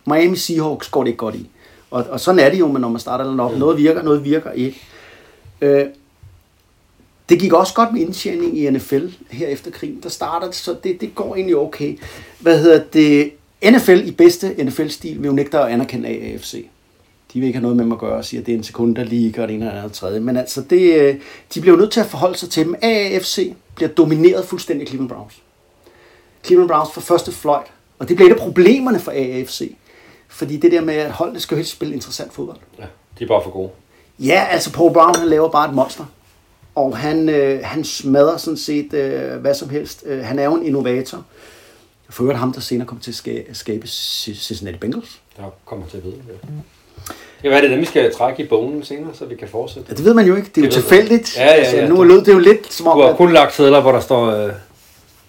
[0.08, 1.50] Miami Seahawks går det ikke godt i.
[1.92, 3.60] Og, og sådan er det jo, men når man starter noget op.
[3.60, 4.82] Noget virker, noget virker ikke.
[5.62, 5.86] Øh,
[7.30, 10.00] det gik også godt med indtjening i NFL her efter krigen.
[10.04, 12.00] Der starter så det, det går egentlig okay.
[12.40, 13.32] Hvad hedder det?
[13.72, 16.68] NFL i bedste NFL-stil vil jo nægte at anerkende AAFC.
[17.34, 18.64] De vil ikke have noget med mig at gøre og sige, at det er en
[18.64, 20.20] sekunderliga og det ene eller andet tredje.
[20.20, 21.16] Men altså, det, øh,
[21.54, 22.76] de bliver jo nødt til at forholde sig til dem.
[22.82, 25.34] AAFC bliver domineret fuldstændig af Cleveland Browns.
[26.46, 27.68] Cleveland Browns for første fløjt.
[28.00, 29.76] Og det bliver et af problemerne for AAFC.
[30.28, 32.58] Fordi det der med, at holdene skal jo helst spille interessant fodbold.
[32.80, 32.86] ja,
[33.20, 33.70] de er bare for gode.
[34.20, 36.06] Ja, altså Paul Brown, han laver bare et monster.
[36.78, 40.04] Og han, øh, han smadrer sådan set øh, hvad som helst.
[40.06, 41.24] Øh, han er jo en innovator.
[42.10, 45.20] For øvrigt ham, der senere kommer til at ska- skabe Cincinnati Bengals.
[45.38, 46.16] Der kommer til at vide.
[47.44, 47.50] Ja.
[47.50, 49.88] Hvad er det, dem vi skal trække i bogen senere, så vi kan fortsætte?
[49.90, 50.48] Ja, det ved man jo ikke.
[50.56, 51.38] Det er jo Det tilfældigt.
[51.38, 51.56] Ja, ja, ja.
[51.58, 54.00] Altså, nu lød det jo lidt som om, Du har kun lagt sædler, hvor der
[54.00, 54.52] står øh,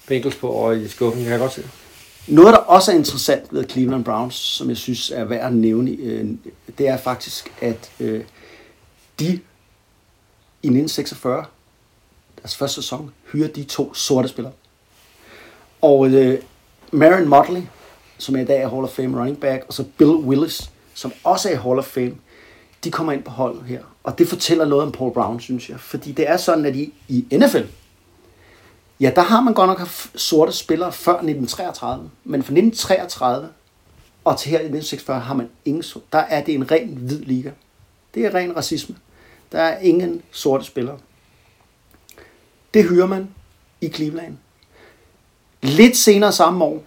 [0.09, 1.23] Bengals på over i skuffen.
[1.23, 1.63] Jeg kan godt se.
[2.29, 5.91] noget, der også er interessant ved Cleveland Browns, som jeg synes er værd at nævne,
[6.03, 6.27] øh,
[6.79, 8.21] det er faktisk, at øh,
[9.21, 9.39] de
[10.69, 11.45] 1946,
[12.43, 14.53] deres første sæson, hyrer de to sorte spillere.
[15.81, 16.43] Og øh,
[16.93, 17.63] Marion Motley,
[18.19, 21.13] som er i dag er Hall of Fame running back, og så Bill Willis, som
[21.25, 22.15] også er i Hall of Fame,
[22.85, 23.83] de kommer ind på holdet her.
[24.05, 25.81] Og det fortæller noget om Paul Brown, synes jeg.
[25.81, 27.65] Fordi det er sådan, at i, i NFL,
[29.01, 32.11] ja, der har man godt nok haft sorte spillere før 1933.
[32.25, 33.49] Men fra 1933
[34.25, 36.07] og til her i 1946 har man ingen sorte.
[36.13, 37.51] Der er det en ren hvid liga.
[38.15, 38.97] Det er ren racisme.
[39.53, 40.99] Der er ingen sorte spillere.
[42.75, 43.29] Det hører man
[43.81, 44.37] i Cleveland.
[45.63, 46.83] Lidt senere samme år,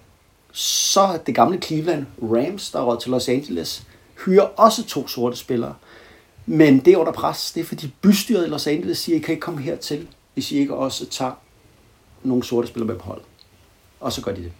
[0.52, 3.84] så det gamle Cleveland Rams, der råd til Los Angeles,
[4.26, 5.76] hyrer også to sorte spillere.
[6.46, 7.52] Men det er under pres.
[7.52, 10.58] Det er fordi bystyret i Los Angeles siger, I kan ikke komme hertil, hvis I
[10.58, 11.32] ikke også tager
[12.24, 13.26] nogle sorte spillere med på holdet.
[14.00, 14.52] Og så gør de det.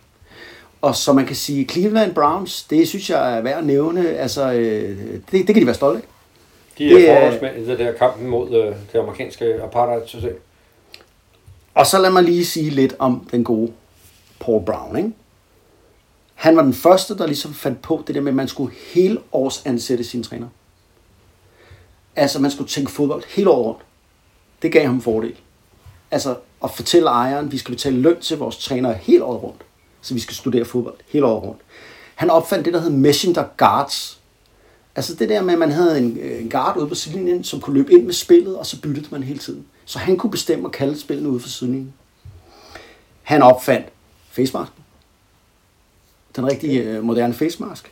[0.82, 4.10] Og så man kan sige, Cleveland Browns, det synes jeg er værd at nævne.
[4.10, 6.11] Altså, øh, det, det kan de være stolte af.
[6.90, 10.42] De Det er er- forholdsmænd i det der kampen mod øh, det amerikanske apartheid-system.
[11.74, 13.72] Og så lad mig lige sige lidt om den gode
[14.40, 14.98] Paul Brown.
[14.98, 15.12] Ikke?
[16.36, 19.20] Han var den første, der ligesom fandt på det der med, at man skulle hele
[19.32, 20.48] års ansætte sine træner.
[22.16, 23.82] Altså, man skulle tænke fodbold hele året rundt.
[24.62, 25.36] Det gav ham fordel.
[26.12, 29.62] Altså, at fortælle ejeren, at vi skal betale løn til vores trænere hele året rundt.
[30.02, 31.62] Så vi skal studere fodbold hele året rundt.
[32.16, 34.21] Han opfandt det, der hed messenger guards.
[34.96, 37.62] Altså det der med, at man havde en, øh, en guard ude på sidelinjen, som
[37.62, 39.66] kunne løbe ind med spillet, og så byttede man hele tiden.
[39.86, 41.94] Så han kunne bestemme at kalde spillene ude for sidelinjen.
[43.24, 43.88] Han opfandt
[44.32, 44.84] facemasken.
[46.36, 47.92] Den rigtige øh, moderne facemask.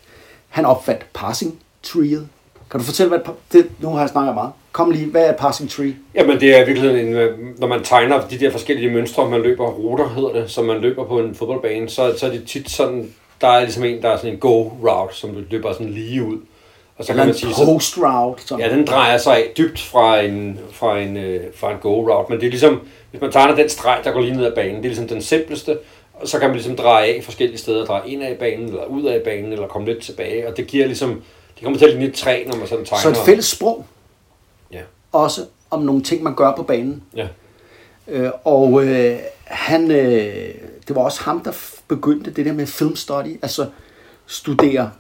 [0.49, 2.27] Han opfandt passing treeet.
[2.71, 3.19] Kan du fortælle, hvad
[3.51, 4.51] det, nu har jeg snakket meget.
[4.71, 5.95] Kom lige, hvad er passing tree?
[6.15, 9.41] Jamen det er i virkeligheden, en, øh, når man tegner de der forskellige mønstre, man
[9.41, 12.69] løber ruter hedder det, som man løber på en fodboldbane, så, så er det tit
[12.69, 16.38] sådan, der er ligesom en, der er sådan en go-route, som løber sådan lige ud.
[16.99, 18.47] Og så Eller kan man sige, post route.
[18.47, 18.65] Sådan.
[18.65, 22.45] ja, den drejer sig dybt fra en, fra en, øh, fra en go-route, men det
[22.45, 22.81] er ligesom,
[23.12, 25.21] hvis man tegner den streg, der går lige ned ad banen, det er ligesom den
[25.21, 25.77] simpleste,
[26.13, 29.03] og så kan man ligesom dreje af forskellige steder, dreje ind af banen, eller ud
[29.03, 31.09] af banen, eller komme lidt tilbage, og det giver ligesom,
[31.55, 33.01] det kommer til at ligne et træ, når man sådan tegner.
[33.01, 33.85] Så et fælles sprog.
[34.73, 34.81] Ja.
[35.12, 37.03] Også om nogle ting, man gør på banen.
[37.15, 37.27] Ja.
[38.07, 40.53] Øh, og øh, han, øh,
[40.88, 41.51] det var også ham, der
[41.88, 43.65] begyndte det der med film study, altså
[44.25, 44.91] studere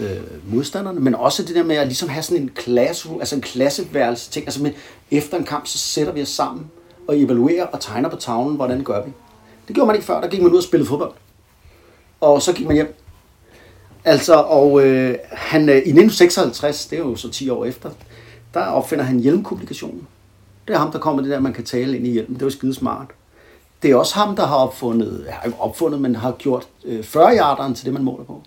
[0.00, 3.42] øh, modstanderne, men også det der med at ligesom have sådan en klasse, altså en
[3.42, 4.72] klasseværelse ting, altså med,
[5.10, 6.70] efter en kamp, så sætter vi os sammen
[7.08, 9.12] og evaluerer og tegner på tavlen, hvordan gør vi.
[9.68, 11.12] Det gjorde man ikke før, der gik man ud og spillede fodbold.
[12.20, 12.94] Og så gik man hjem.
[14.04, 17.90] Altså, og øh, han, øh, i 1956, det er jo så 10 år efter,
[18.54, 20.06] der opfinder han hjelmkomplikationen.
[20.68, 22.34] Det er ham, der kommer det der, man kan tale ind i hjelmen.
[22.34, 23.06] Det var skide smart.
[23.82, 27.74] Det er også ham, der har opfundet, har opfundet, men har gjort øh, 40 yarderen
[27.74, 28.42] til det, man måler på.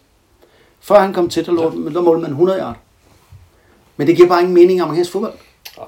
[0.88, 2.76] Før han kom til, der, lå, der målte man 100 yard.
[3.98, 5.34] Men det giver bare ingen mening i amerikansk fodbold.
[5.78, 5.86] Nej.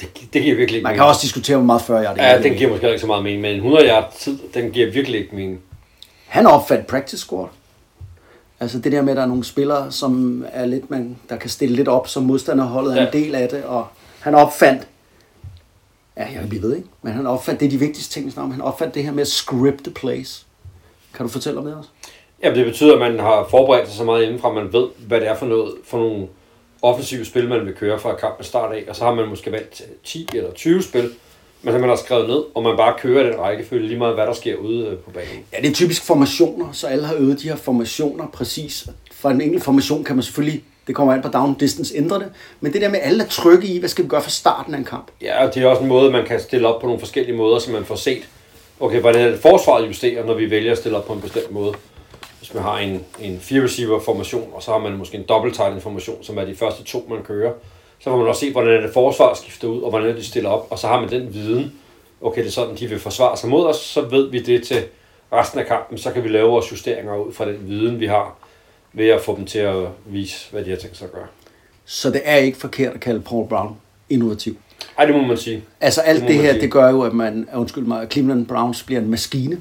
[0.00, 0.98] Det, det giver virkelig ikke Man mening.
[0.98, 2.42] kan også diskutere, hvor meget 40 yards det Ja, er.
[2.42, 5.20] den giver måske ikke så meget mening, men en 100 yard tid, den giver virkelig
[5.20, 5.60] ikke mening.
[6.26, 7.48] Han opfandt practice squad.
[8.60, 11.50] Altså det der med, at der er nogle spillere, som er lidt, man, der kan
[11.50, 13.06] stille lidt op, som modstanderholdet er Ja.
[13.06, 13.86] en del af det, og
[14.20, 14.88] han opfandt,
[16.16, 18.46] ja, jeg vi ved ikke, men han opfandt, det er de vigtigste ting, vi snakker
[18.46, 20.46] om, han opfandt det her med at script the plays.
[21.14, 21.90] Kan du fortælle om det også?
[22.42, 25.20] Ja, det betyder, at man har forberedt sig så meget indenfra, at man ved, hvad
[25.20, 26.26] det er for noget, for nogle
[26.82, 29.82] offensive spil, man vil køre fra kampen start af, og så har man måske valgt
[30.04, 31.10] 10 eller 20 spil,
[31.62, 34.26] men som man har skrevet ned, og man bare kører den rækkefølge lige meget, hvad
[34.26, 35.44] der sker ude øh, på banen.
[35.52, 38.88] Ja, det er typisk formationer, så alle har øvet de her formationer præcis.
[39.12, 42.28] For en enkelt formation kan man selvfølgelig, det kommer an på down distance, ændre det.
[42.60, 44.78] Men det der med alle er trygge i, hvad skal vi gøre for starten af
[44.78, 45.10] en kamp?
[45.20, 47.58] Ja, og det er også en måde, man kan stille op på nogle forskellige måder,
[47.58, 48.22] så man får set,
[48.80, 51.50] okay, hvordan er det forsvaret justerer, når vi vælger at stille op på en bestemt
[51.50, 51.74] måde.
[52.42, 55.54] Hvis man har en, en fire receiver formation, og så har man måske en dobbelt
[55.54, 57.52] tight formation, som er de første to, man kører,
[57.98, 60.50] så får man også se, hvordan er det forsvaret skifter ud, og hvordan de stiller
[60.50, 61.72] op, og så har man den viden,
[62.20, 64.82] okay, det er sådan, de vil forsvare sig mod os, så ved vi det til
[65.32, 68.36] resten af kampen, så kan vi lave vores justeringer ud fra den viden, vi har,
[68.92, 69.76] ved at få dem til at
[70.06, 71.26] vise, hvad de har tænkt sig at gøre.
[71.84, 73.76] Så det er ikke forkert at kalde Paul Brown
[74.10, 74.56] innovativ.
[74.98, 75.62] Ej, det må man sige.
[75.80, 76.62] Altså alt Det det, her, sige.
[76.62, 79.60] det gør jo, at man, undskyld mig, Cleveland Browns bliver en maskine.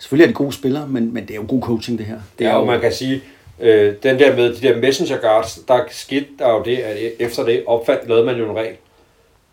[0.00, 2.14] Selvfølgelig er det gode spillere, men, men det er jo god coaching, det her.
[2.14, 3.22] Det Det er jo, man kan sige,
[3.60, 7.44] øh, den der med de der messenger guards, der skete der jo det, at efter
[7.44, 8.74] det opfandt, lavede man jo en regel.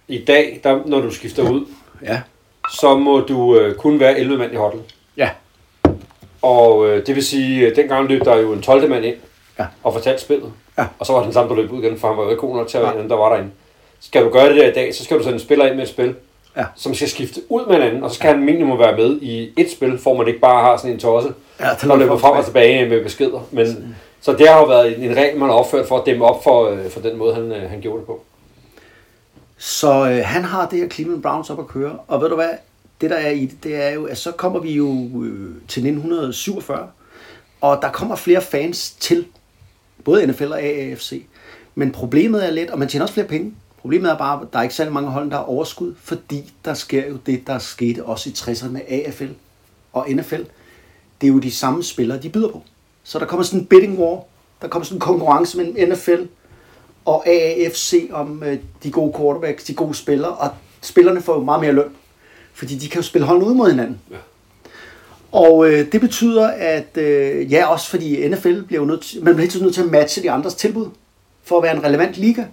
[0.08, 1.66] I dag, der, når du skifter ud,
[2.04, 2.22] Ja.
[2.80, 4.80] så må du øh, kun være 11 mand i huddle.
[5.18, 5.30] Ja.
[6.42, 8.90] Og øh, det vil sige, at dengang løb der jo en 12.
[8.90, 9.16] mand ind
[9.60, 9.66] Ja.
[9.84, 10.52] og fortalte spillet.
[10.78, 10.86] Ja.
[11.00, 12.56] Og så var den samme, der løb ud igen, for han var jo ikke god
[12.56, 13.52] nok til at en, der var derinde.
[14.00, 15.84] Skal du gøre det der i dag, så skal du sende en spiller ind med
[15.84, 16.16] et spil,
[16.58, 16.66] Ja.
[16.76, 19.54] som skal skifte ud med en anden, og så skal han minimum være med i
[19.58, 22.46] et spil, for man ikke bare har sådan en tosse, Ja, der løber frem og
[22.46, 23.48] tilbage med beskeder.
[23.52, 26.44] Men, så det har jo været en regel, man har opført for at dæmme op
[26.44, 28.24] for, øh, for den måde, han, øh, han gjorde det på.
[29.58, 32.00] Så øh, han har det her Cleveland Browns op at køre.
[32.08, 32.50] Og ved du hvad?
[33.02, 34.90] Det der er i det, det er jo, at så kommer vi jo
[35.24, 36.88] øh, til 1947.
[37.62, 39.26] Og der kommer flere fans til.
[40.06, 41.24] Både NFL og AAFC.
[41.76, 43.54] Men problemet er lidt, og man tjener også flere penge.
[43.88, 46.74] Problemet er bare, at der er ikke særlig mange hold, der har overskud, fordi der
[46.74, 49.28] sker jo det, der skete også i 60'erne med AFL
[49.94, 50.42] og NFL.
[51.22, 52.62] Det er jo de samme spillere, de byder på.
[53.04, 54.24] Så der kommer sådan en bidding war,
[54.62, 56.22] der kommer sådan en konkurrence mellem NFL
[57.06, 60.50] og AAFC om øh, de gode quarterbacks, de gode spillere, og
[60.82, 61.96] spillerne får jo meget mere løn,
[62.54, 64.00] fordi de kan jo spille holdene ud mod hinanden.
[64.12, 64.18] Ja.
[65.32, 69.36] Og øh, det betyder, at øh, ja, også fordi NFL bliver jo nødt til, man
[69.36, 70.90] bliver helt nødt til at matche de andres tilbud,
[71.44, 72.44] for at være en relevant liga.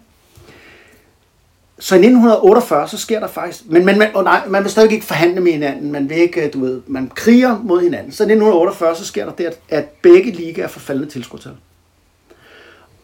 [1.79, 4.93] Så i 1948, så sker der faktisk, men, men man, oh nej, man vil stadig
[4.93, 8.13] ikke forhandle med hinanden, man vil ikke, du ved, man kriger mod hinanden.
[8.13, 11.53] Så i 1948, så sker der det, at, at begge ligaer får faldende tilskudstal.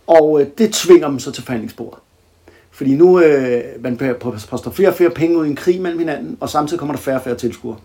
[0.07, 1.99] Og øh, det tvinger dem så til forhandlingsbordet.
[2.71, 6.37] Fordi nu øh, man poster flere og flere penge ud i en krig mellem hinanden,
[6.41, 7.77] og samtidig kommer der færre og færre tilskuere.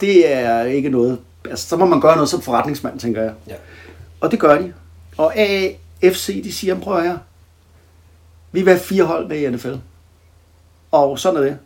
[0.00, 1.18] Det er ikke noget...
[1.44, 3.32] Altså, så må man gøre noget som forretningsmand, tænker jeg.
[3.48, 3.54] Ja.
[4.20, 4.72] Og det gør de.
[5.16, 7.18] Og AFC, de siger, prøv her.
[8.52, 9.74] Vi vil have fire hold med i NFL.
[10.92, 11.58] Og sådan er det.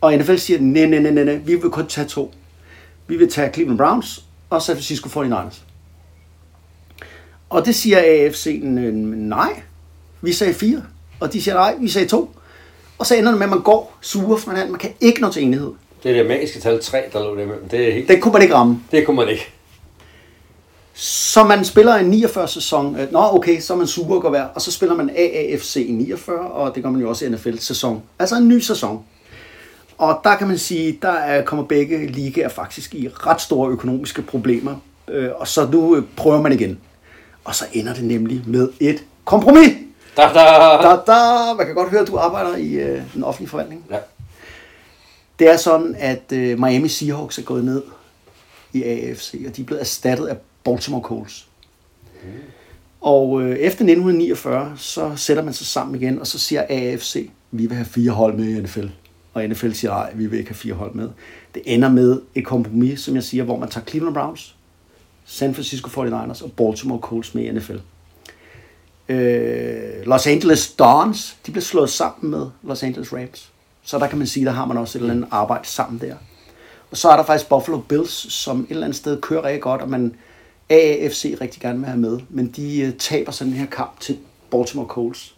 [0.00, 2.34] Og NFL siger, nej, nej, nej, nej, vi vil kun tage to.
[3.06, 5.56] Vi vil tage Cleveland Browns og San Francisco 49ers.
[7.50, 9.62] Og det siger AFC, "Øh, nej,
[10.20, 10.82] vi sagde fire.
[11.20, 12.30] Og de siger, nej, vi sagde to.
[12.98, 14.72] Og så ender det med, at man går sure fra hinanden.
[14.72, 15.70] Man kan ikke nå til enighed.
[16.02, 17.68] Det er det magiske tal 3, der lå der imellem.
[17.68, 18.80] Det, er helt, Det kunne man ikke ramme.
[18.92, 19.48] det kunne man ikke.
[20.94, 22.96] Så man spiller en 49 sæson.
[22.96, 24.52] Øh, Nå, okay, så er man super går værd.
[24.54, 28.02] Og så spiller man AAFC i 49, og det gør man jo også i NFL-sæson.
[28.18, 29.04] Altså en ny sæson.
[29.98, 34.22] Og der kan man sige, der er, kommer begge ligaer faktisk i ret store økonomiske
[34.22, 34.74] problemer.
[35.08, 36.78] Øh, og så nu øh, prøver man igen.
[37.44, 39.72] Og så ender det nemlig med et kompromis.
[40.16, 40.40] Da, da.
[40.88, 43.84] Da, da, man kan godt høre, at du arbejder i øh, den offentlige forvaltning.
[43.90, 43.98] Ja.
[45.38, 47.82] Det er sådan, at øh, Miami Seahawks er gået ned
[48.72, 51.48] i AFC, og de er blevet erstattet af Baltimore Colts.
[53.00, 57.66] Og øh, efter 1949, så sætter man sig sammen igen, og så siger AFC, vi
[57.66, 58.86] vil have fire hold med i NFL.
[59.34, 61.08] Og NFL siger, nej, vi vil ikke have fire hold med.
[61.54, 64.56] Det ender med et kompromis, som jeg siger, hvor man tager Cleveland Browns,
[65.24, 67.76] San Francisco 49ers og Baltimore Colts med i NFL.
[69.08, 73.52] Øh, Los Angeles Dons, de blev slået sammen med Los Angeles Rams.
[73.82, 76.14] Så der kan man sige, der har man også et eller andet arbejde sammen der.
[76.90, 79.82] Og så er der faktisk Buffalo Bills, som et eller andet sted kører rigtig godt,
[79.82, 80.14] og man
[80.72, 82.20] AAFC rigtig gerne vil have med.
[82.28, 84.18] Men de øh, taber sådan den her kamp til
[84.50, 85.34] Baltimore Colts.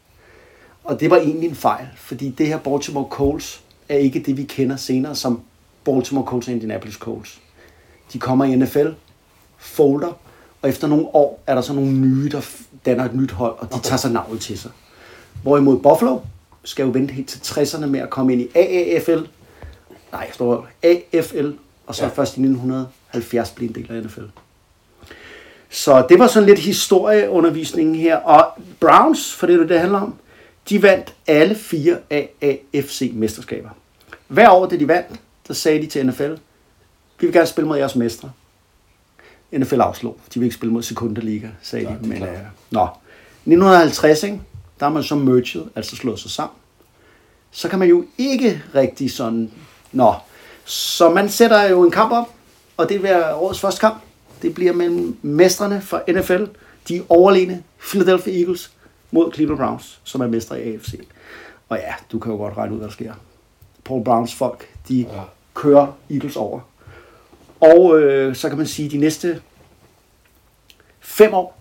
[0.84, 4.42] Og det var egentlig en fejl, fordi det her Baltimore Colts er ikke det, vi
[4.42, 5.40] kender senere som
[5.84, 7.40] Baltimore Colts og Indianapolis Colts.
[8.12, 8.88] De kommer i NFL,
[9.58, 10.12] folder,
[10.62, 12.40] og efter nogle år er der så nogle nye, der
[12.86, 14.70] danner et nyt hold, og de tager sig navnet til sig.
[15.42, 16.18] Hvorimod Buffalo,
[16.64, 19.28] skal jo vente helt til 60'erne med at komme ind i AAFL.
[20.12, 21.50] Nej, jeg står AFL,
[21.86, 22.08] og så ja.
[22.08, 24.20] Først i 1970 blev en del af NFL.
[25.74, 28.16] Så det var sådan lidt historieundervisningen her.
[28.16, 30.14] Og Browns, for det er det, det handler om,
[30.68, 33.68] de vandt alle fire AAFC-mesterskaber.
[34.28, 36.30] Hver år, det de vandt, der sagde de til NFL,
[37.18, 38.30] vi vil gerne spille mod jeres mestre.
[39.52, 40.18] NFL afslog.
[40.34, 42.08] De vil ikke spille mod Sekunderliga, sagde Klart, de.
[42.08, 42.38] Men, øh,
[42.70, 42.84] nå.
[42.84, 44.40] 1950, ikke?
[44.80, 46.56] der er man så merged, altså slået sig sammen.
[47.50, 49.50] Så kan man jo ikke rigtig sådan...
[49.92, 50.14] Nå.
[50.64, 52.30] Så man sætter jo en kamp op,
[52.76, 54.03] og det vil være årets første kamp.
[54.44, 56.44] Det bliver mellem mestrene for NFL,
[56.88, 58.72] de overlegne Philadelphia Eagles,
[59.10, 60.94] mod Cleveland Browns, som er mestre i AFC.
[61.68, 63.14] Og ja, du kan jo godt regne ud, hvad der sker.
[63.84, 65.22] Paul Browns folk, de Ja.
[65.54, 66.60] kører Eagles over.
[67.60, 69.42] Og øh, så kan man sige, at de næste
[71.00, 71.58] fem år,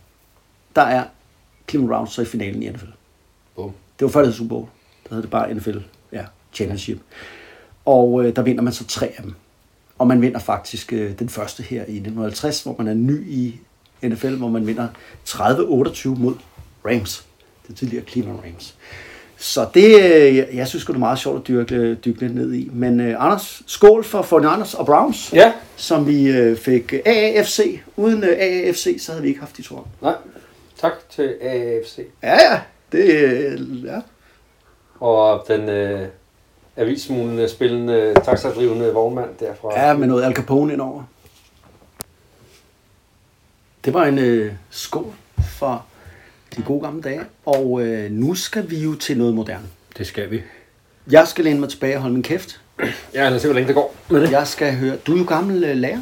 [0.75, 1.03] der er
[1.69, 2.85] Cleveland Browns så i finalen i NFL.
[3.55, 3.71] Bum.
[3.99, 4.67] Det var før det hed Super Bowl.
[5.09, 5.77] Der hed det bare NFL
[6.11, 7.01] ja, Championship.
[7.85, 9.35] Og øh, der vinder man så tre af dem.
[10.03, 13.59] Og man vinder faktisk øh, den første her i 1950, hvor man er ny i
[14.03, 14.87] NFL, hvor man vinder
[15.29, 16.35] 30-28 mod
[16.85, 17.25] Rams.
[17.67, 18.75] Det tidligere Cleveland Rams.
[19.37, 22.69] Så det, øh, jeg- synes det er meget sjovt at dyrke, dykke lidt ned i.
[22.73, 25.53] Men øh, Anders, skål for 49ers og Browns, Ja.
[25.75, 27.79] som vi øh, fik AAFC.
[27.97, 29.87] Uden øh, AAFC, så havde vi ikke haft de to.
[30.01, 30.13] Nej.
[30.81, 31.99] Tak til AFC.
[32.23, 32.59] Ja, ja.
[32.91, 33.99] Det, øh, ja.
[34.99, 36.07] Og den øh,
[36.77, 39.79] avismulen spillende taxadrivende vognmand derfra.
[39.79, 41.03] Ja, med noget Al Capone indover.
[43.85, 45.13] Det var en øh, skål
[45.57, 45.85] for
[46.55, 47.21] de gode gamle dage.
[47.45, 49.67] Og øh, nu skal vi jo til noget moderne.
[49.97, 50.41] Det skal vi.
[51.11, 52.61] Jeg skal læne mig tilbage og holde min kæft.
[53.13, 54.31] Ja, lad os se, hvor længe det går med det.
[54.31, 54.95] Jeg skal høre...
[54.95, 56.01] Du er jo gammel øh, lærer.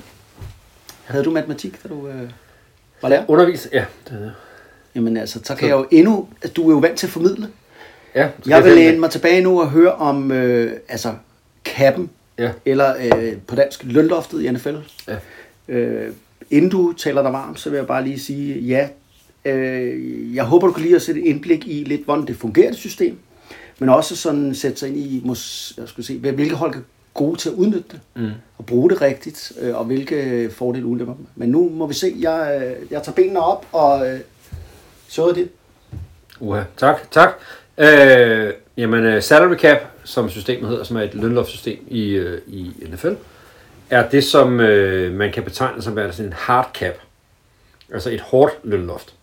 [1.05, 2.29] Havde du matematik, da du øh,
[3.01, 3.25] var lærer?
[3.27, 3.69] Undervis?
[3.71, 3.85] Ja.
[4.05, 4.33] Det er det.
[4.95, 6.27] Jamen altså, så kan jeg jo endnu...
[6.55, 7.49] Du er jo vant til at formidle.
[8.15, 11.13] Ja, Jeg vil læne mig tilbage nu og høre om øh, altså
[11.65, 12.51] kappen, Ja.
[12.65, 14.75] eller øh, på dansk lønloftet i NFL.
[15.07, 15.15] Ja.
[15.67, 16.13] Øh,
[16.49, 18.87] inden du taler dig varm, så vil jeg bare lige sige, ja,
[19.45, 22.67] øh, jeg håber, du kan lide at sætte et indblik i lidt, hvordan det fungerer,
[22.69, 23.17] det system,
[23.79, 26.79] men også sådan sætte sig ind i, mås, jeg skulle se, hvilke hold er
[27.13, 28.29] gode til at udnytte det, mm.
[28.57, 31.13] og bruge det rigtigt, øh, og hvilke fordele ulemper.
[31.35, 34.19] Men nu må vi se, jeg, øh, jeg tager benene op, og øh,
[35.07, 35.49] så er det.
[36.39, 37.29] Uha, tak, tak.
[37.77, 42.71] Øh, jamen, øh, salary cap, som systemet hedder, som er et lønloftsystem i, øh, i
[42.91, 43.13] NFL,
[43.89, 46.95] er det, som øh, man kan betegne som sådan en hard cap.
[47.93, 49.13] Altså et hårdt lønloft.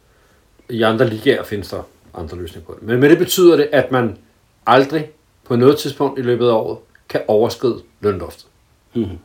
[0.70, 1.82] I andre ligaer findes der
[2.14, 2.88] andre løsninger på det.
[2.88, 4.18] Men med det betyder det, at man
[4.66, 5.10] aldrig
[5.44, 8.46] på noget tidspunkt i løbet af året kan overskride lønloftet.
[8.94, 9.18] Mm.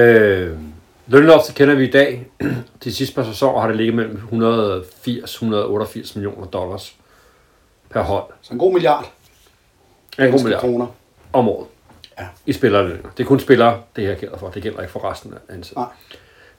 [0.00, 0.58] Øh,
[1.06, 2.26] lønloftet kender vi i dag.
[2.84, 6.96] De sidste par sæsoner har det ligget mellem 180-188 millioner dollars
[7.94, 8.24] per hold.
[8.42, 9.12] Så en god milliard.
[10.18, 10.86] En god milliard kroner.
[11.32, 11.66] om året.
[12.20, 12.24] Ja.
[12.46, 13.10] I spillerlønninger.
[13.16, 14.48] Det er kun spillere, det her gælder for.
[14.50, 15.80] Det gælder ikke for resten af ansatte.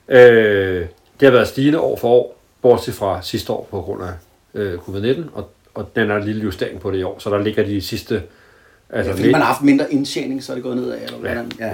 [0.08, 0.20] Nej.
[0.20, 0.86] Øh,
[1.20, 4.12] det har været stigende år for år, bortset fra sidste år på grund af
[4.54, 7.38] øh, covid-19, og, og den er en lille justering på det i år, så der
[7.38, 8.22] ligger de sidste...
[8.90, 11.18] Altså, Ja, fordi man har haft mindre indtjening, så er det gået nedad, eller Ja,
[11.18, 11.52] hvordan?
[11.58, 11.72] ja.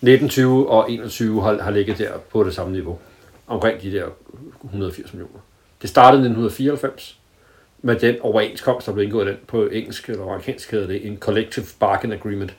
[0.00, 2.98] 19, 20 og 21 har, har ligget der på det samme niveau.
[3.46, 4.04] Omkring de der
[4.64, 5.38] 180 millioner.
[5.82, 7.18] Det startede i 1994
[7.82, 11.66] med den overenskomst, der blev indgået den på engelsk eller amerikansk hedder det en Collective
[11.80, 12.54] Bargain Agreement,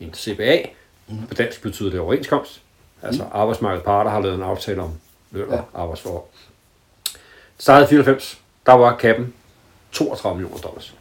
[0.00, 0.62] en CBA.
[1.08, 1.26] Mm.
[1.28, 2.60] På dansk betyder det overenskomst.
[3.02, 4.90] Altså arbejdsmarkedets parter har lavet en aftale om
[5.30, 5.80] løn og Ja.
[5.80, 6.24] arbejdsforhold.
[7.58, 8.38] Startede i 94.
[8.66, 9.32] Der var kappen
[9.92, 10.94] 32 millioner dollars.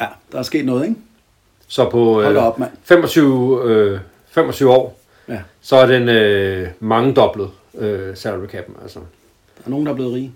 [0.00, 0.96] Ja, der er sket noget, ikke?
[1.68, 2.70] Så på øh, op, mand.
[2.84, 5.40] 25, øh, 25 år, Ja.
[5.60, 8.82] så er den øh, mangedoblet øh, salary cap'en.
[8.82, 8.98] Altså.
[8.98, 10.32] Der er nogen, der er blevet rige.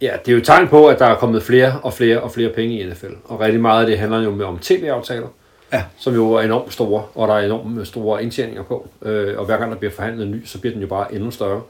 [0.00, 2.30] Ja, det er jo et tegn på, at der er kommet flere og flere og
[2.32, 3.12] flere penge i NFL.
[3.24, 5.28] Og rigtig meget af det handler jo om tv-aftaler,
[5.72, 5.84] Ja.
[5.98, 8.88] som jo er enormt store, og der er enormt store indtjeninger på.
[9.02, 11.30] Øh, og hver gang der bliver forhandlet en ny, så bliver den jo bare endnu
[11.30, 11.62] større.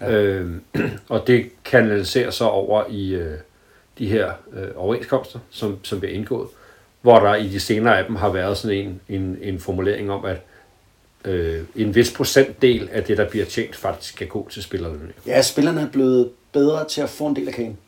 [0.00, 0.12] Ja.
[0.12, 0.50] Øh,
[1.08, 3.34] og det kanaliserer så over i øh,
[3.98, 6.48] de her øh, overenskomster, som, som bliver indgået,
[7.02, 10.24] hvor der i de senere af dem har været sådan en, en, en formulering om,
[10.24, 10.36] at
[11.24, 14.98] øh, en vis procentdel af det, der bliver tjent, faktisk skal gå til spillerne.
[15.26, 17.78] Ja, spillerne er blevet bedre til at få en del af kagen.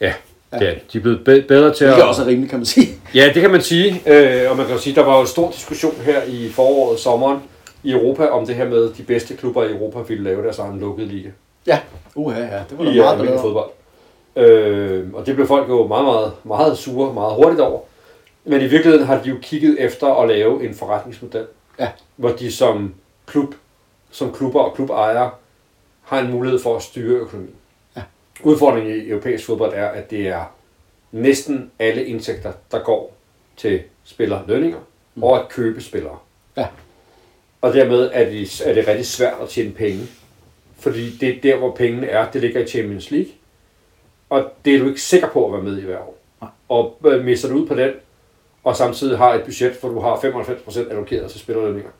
[0.00, 0.12] Ja,
[0.52, 0.80] det er de.
[0.92, 1.98] De er blevet be- bedre til Det at...
[1.98, 2.88] er også er rimeligt, kan man sige.
[3.14, 4.02] Ja, det kan man sige.
[4.06, 7.38] Øh, og man kan sige, der var jo en stor diskussion her i foråret, sommeren,
[7.82, 10.80] i Europa, om det her med, de bedste klubber i Europa ville lave deres egen
[10.80, 11.28] lukkede liga
[11.66, 11.78] Ja.
[12.14, 12.46] Uha, ja.
[12.70, 13.42] Det var da i meget almindelig bedre.
[13.42, 13.70] fodbold.
[14.36, 17.80] Øh, og det blev folk jo meget, meget, meget sure, meget hurtigt over.
[18.44, 21.46] Men i virkeligheden har de jo kigget efter at lave en forretningsmodel,
[21.80, 21.88] Ja.
[22.16, 22.94] hvor de som
[23.26, 23.54] klub,
[24.10, 25.30] som klubber og klubejere,
[26.02, 27.54] har en mulighed for at styre økonomien.
[28.42, 30.44] Udfordringen i europæisk fodbold er, at det er
[31.12, 33.16] næsten alle indtægter, der går
[33.56, 34.78] til spillerlønninger
[35.14, 35.22] mm.
[35.22, 36.18] og at købe spillere.
[36.56, 36.66] Ja.
[37.60, 40.06] Og dermed er det, er det rigtig svært at tjene penge.
[40.78, 42.30] Fordi det er der, hvor pengene er.
[42.30, 43.32] Det ligger i Champions League.
[44.30, 46.18] Og det er du ikke sikker på at være med i hver år.
[46.40, 46.50] Nej.
[46.68, 47.92] Og øh, mister du ud på den,
[48.64, 51.90] og samtidig har et budget, hvor du har 95% allokeret til spillerlønninger,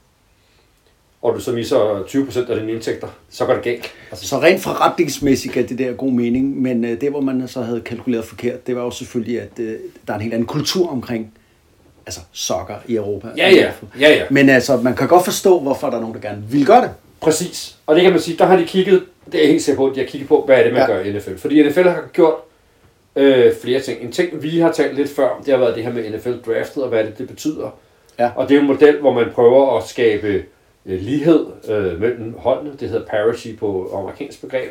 [1.25, 3.91] og du så misser 20% af dine indtægter, så går det galt.
[4.11, 7.63] Altså, Så rent forretningsmæssigt gav det der god mening, men øh, det, hvor man så
[7.63, 9.75] havde kalkuleret forkert, det var jo selvfølgelig, at øh,
[10.07, 11.33] der er en helt anden kultur omkring
[12.07, 13.29] altså soccer i Europa.
[13.37, 13.71] Ja, ja.
[14.01, 14.23] Ja, ja.
[14.31, 16.91] Men altså, man kan godt forstå, hvorfor der er nogen, der gerne vil gøre det.
[17.21, 17.77] Præcis.
[17.87, 19.87] Og det kan man sige, der har de kigget, det er jeg helt sikker på,
[19.87, 20.87] at de har kigget på, hvad er det, man Ja.
[20.87, 21.37] gør i NFL.
[21.37, 22.35] Fordi NFL har gjort
[23.17, 24.01] øh, flere ting.
[24.03, 26.83] En ting, vi har talt lidt før, det har været det her med NFL draftet,
[26.83, 27.79] og hvad det, det betyder.
[28.19, 28.31] Ja.
[28.37, 30.43] Og det er jo en model, hvor man prøver at skabe
[30.87, 32.71] øh, lighed øh, mellem holdene.
[32.81, 34.71] Det hedder parity på amerikansk begreb.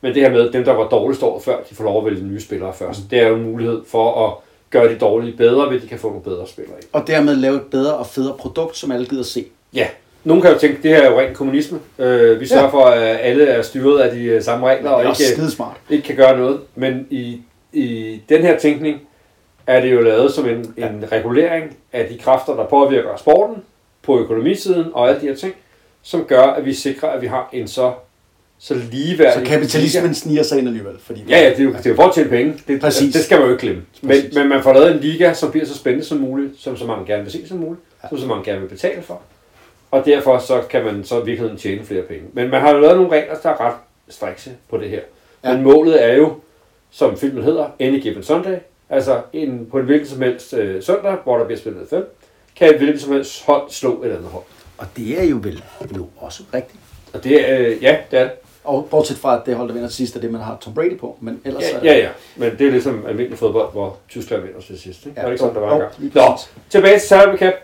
[0.00, 2.26] Men det her med, dem der var dårligst året før, de får lov at vælge
[2.26, 3.00] nye spillere først.
[3.10, 4.32] Det er jo en mulighed for at
[4.70, 6.86] gøre de dårlige bedre, ved at de kan få nogle bedre spillere ind.
[6.92, 9.44] Og dermed lave et bedre og federe produkt, som alle gider se.
[9.74, 9.86] Ja,
[10.24, 11.78] nogen kan jo tænke, det her er jo ren kommunisme.
[11.98, 12.70] Øh, vi sørger Ja.
[12.70, 15.76] for, at alle er styret af de øh, samme regler, og er ikke, skidesmart.
[15.90, 16.60] ikke kan gøre noget.
[16.74, 17.40] Men i,
[17.72, 19.00] i den her tænkning
[19.66, 23.56] er det jo lavet som en, en regulering af de kræfter, der påvirker sporten
[24.02, 25.54] på økonomisiden og alle de her ting,
[26.02, 27.92] som gør, at vi sikrer, at vi har en så,
[28.58, 29.46] så ligeværdig...
[29.46, 30.94] Så kapitalismen sniger sig ind alligevel.
[30.98, 32.54] Fordi Ja, ja, det er jo, det er jo for at tjene penge.
[32.68, 33.14] Det, Præcis.
[33.14, 33.82] det skal man jo ikke glemme.
[34.02, 34.34] Men, Præcis.
[34.34, 37.06] men man får lavet en liga, som bliver så spændende som muligt, som så mange
[37.06, 39.20] gerne vil se som muligt, som så mange gerne vil betale for.
[39.90, 42.24] Og derfor så kan man så i virkeligheden tjene flere penge.
[42.32, 43.74] Men man har jo lavet nogle regler, der er ret
[44.08, 45.00] strikse på det her.
[45.44, 45.50] Ja.
[45.50, 45.54] Ja.
[45.56, 46.34] Men målet er jo,
[46.90, 48.56] som filmen hedder, Any Given Sunday.
[48.90, 52.14] Altså en, på en hvilken som helst øh, søndag, hvor der bliver spillet fem,
[52.60, 54.44] kan et hvilket som helst hold slå et andet hold.
[54.78, 55.62] Og det er jo vel
[55.96, 56.78] jo også rigtigt.
[57.12, 58.32] Og det er, øh, ja, det er det.
[58.64, 60.74] Og bortset fra, at det hold, der vinder til sidst, er det, man har Tom
[60.74, 61.18] Brady på.
[61.20, 62.08] Men ellers Ja, er ja, ja.
[62.36, 65.06] Men det er ligesom almindelig fodbold, hvor Tyskland vinder til sidst.
[65.06, 65.20] Ikke?
[65.20, 66.14] Ja, var det ikke sådan, der var jo, engang?
[66.30, 66.38] Nå,
[66.70, 67.54] tilbage til salary cap.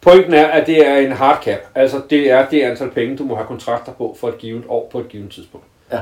[0.00, 1.58] Pointen er, at det er en hard cap.
[1.74, 4.88] Altså, det er det antal penge, du må have kontrakter på for et givet år
[4.92, 5.66] på et givet tidspunkt.
[5.92, 6.00] Ja.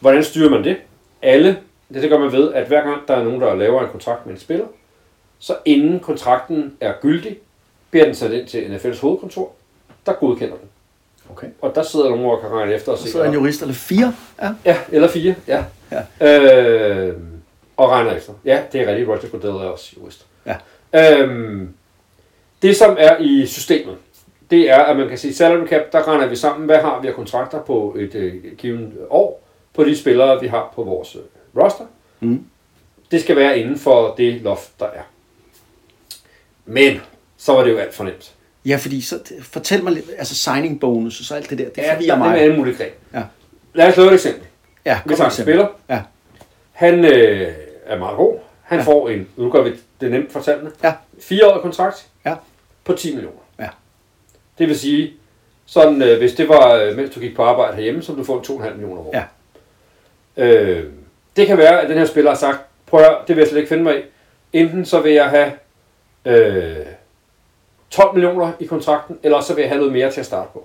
[0.00, 0.76] Hvordan styrer man det?
[1.22, 1.58] Alle,
[1.94, 4.26] det, det gør man ved, at hver gang der er nogen, der laver en kontrakt
[4.26, 4.66] med en spiller,
[5.42, 7.38] så inden kontrakten er gyldig,
[7.90, 9.52] bliver den sat ind til NFL's hovedkontor,
[10.06, 10.68] der godkender den.
[11.30, 11.46] Okay.
[11.60, 13.74] Og der sidder nogen, der kan regne efter og Så se, sidder en jurist eller
[13.74, 14.14] fire.
[14.42, 14.54] Ja.
[14.64, 15.64] Ja, eller fire, ja.
[16.20, 16.38] Ja.
[17.08, 17.16] Øh,
[17.76, 18.32] og regner efter.
[18.44, 19.08] Ja, det er rigtigt.
[19.08, 20.26] Roger Goodell er også jurist.
[20.46, 20.56] Ja.
[20.94, 21.74] Øhm,
[22.62, 23.96] det, som er i systemet,
[24.50, 27.08] det er, at man kan sige, salary cap, der regner vi sammen, hvad har vi
[27.08, 29.42] af kontrakter på et øh, givet år,
[29.74, 31.22] på de spillere, vi har på vores øh,
[31.62, 31.84] roster.
[32.20, 32.44] Mm.
[33.10, 35.02] Det skal være inden for det loft, der er.
[36.72, 37.00] Men,
[37.36, 38.32] så var det jo alt for nemt.
[38.64, 41.78] Ja, fordi så fortæl mig lidt, altså signing bonus og så alt det der, det
[41.78, 42.92] Ja, forvirrer det er alle mulige greb.
[43.14, 43.22] Ja.
[43.74, 44.42] Lad os lave et eksempel.
[44.84, 45.66] Ja, Vi tager en spiller.
[45.88, 46.00] Ja.
[46.72, 47.52] Han øh,
[47.86, 48.38] er meget god.
[48.62, 48.82] Han Ja.
[48.84, 48.88] ja.
[48.92, 50.92] får en, nu gør vi det nemt for tallene, Ja.
[51.20, 52.34] fireårig kontrakt Ja.
[52.84, 53.38] på 10 millioner.
[53.58, 53.68] Ja.
[54.58, 55.12] Det vil sige,
[55.66, 58.26] sådan, øh, hvis det var, øh, mens du gik på arbejde herhjemme, så ville du
[58.26, 59.22] få en 2,5 millioner om året.
[60.36, 60.44] Ja.
[60.44, 60.84] Øh,
[61.36, 63.58] det kan være, at den her spiller har sagt, prøv at det vil jeg slet
[63.58, 64.02] ikke finde mig i.
[64.52, 65.52] Enten så vil jeg have
[66.24, 66.76] øh,
[67.90, 70.64] 12 millioner i kontrakten, eller så vil jeg have noget mere til at starte på.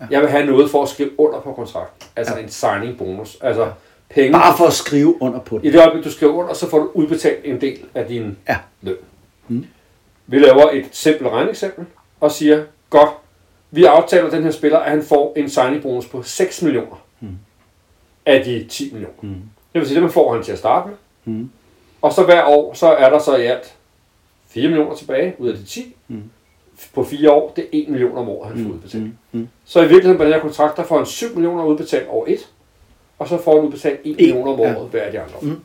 [0.00, 0.06] Ja.
[0.10, 2.08] Jeg vil have noget for at skrive under på kontrakten.
[2.16, 2.42] Altså Ja.
[2.42, 3.36] en signing bonus.
[3.40, 3.70] Altså
[4.10, 4.32] penge.
[4.32, 5.72] Bare for at skrive under på I det.
[5.72, 8.56] det øjeblik, du skriver under, så får du udbetalt en del af din Ja.
[8.82, 8.96] løn.
[9.48, 9.66] Mm.
[10.26, 11.84] Vi laver et simpelt regneeksempel
[12.20, 13.10] og siger, godt,
[13.70, 17.28] vi aftaler den her spiller, at han får en signing bonus på 6 millioner Mm.
[18.26, 19.14] af de 10 millioner.
[19.22, 19.28] Mm.
[19.72, 20.96] Det vil sige, det man får han til at starte med.
[21.34, 21.50] Mm.
[22.02, 23.74] Og så hver år, så er der så i alt
[24.54, 25.96] 4 millioner tilbage ud af de 10.
[26.08, 26.22] Mm.
[26.94, 28.74] På fire år, det er 1 million om året, han får Mm.
[28.74, 29.02] udbetalt.
[29.04, 29.12] Mm.
[29.32, 29.48] Mm.
[29.64, 32.48] Så i virkeligheden på den her kontrakt, der får han 7 millioner udbetalt over et,
[33.18, 34.76] og så får han udbetalt 1 million om ja.
[34.76, 35.34] året hver af de andre.
[35.42, 35.60] Mm.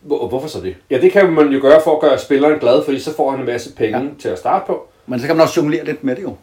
[0.00, 0.76] Hvor, hvorfor så det?
[0.90, 3.40] Ja, det kan man jo gøre for at gøre spilleren glad, fordi så får han
[3.40, 4.04] en masse penge Ja.
[4.04, 4.10] ja.
[4.18, 4.86] til at starte på.
[5.06, 6.36] Men så kan man også jonglere lidt med det jo.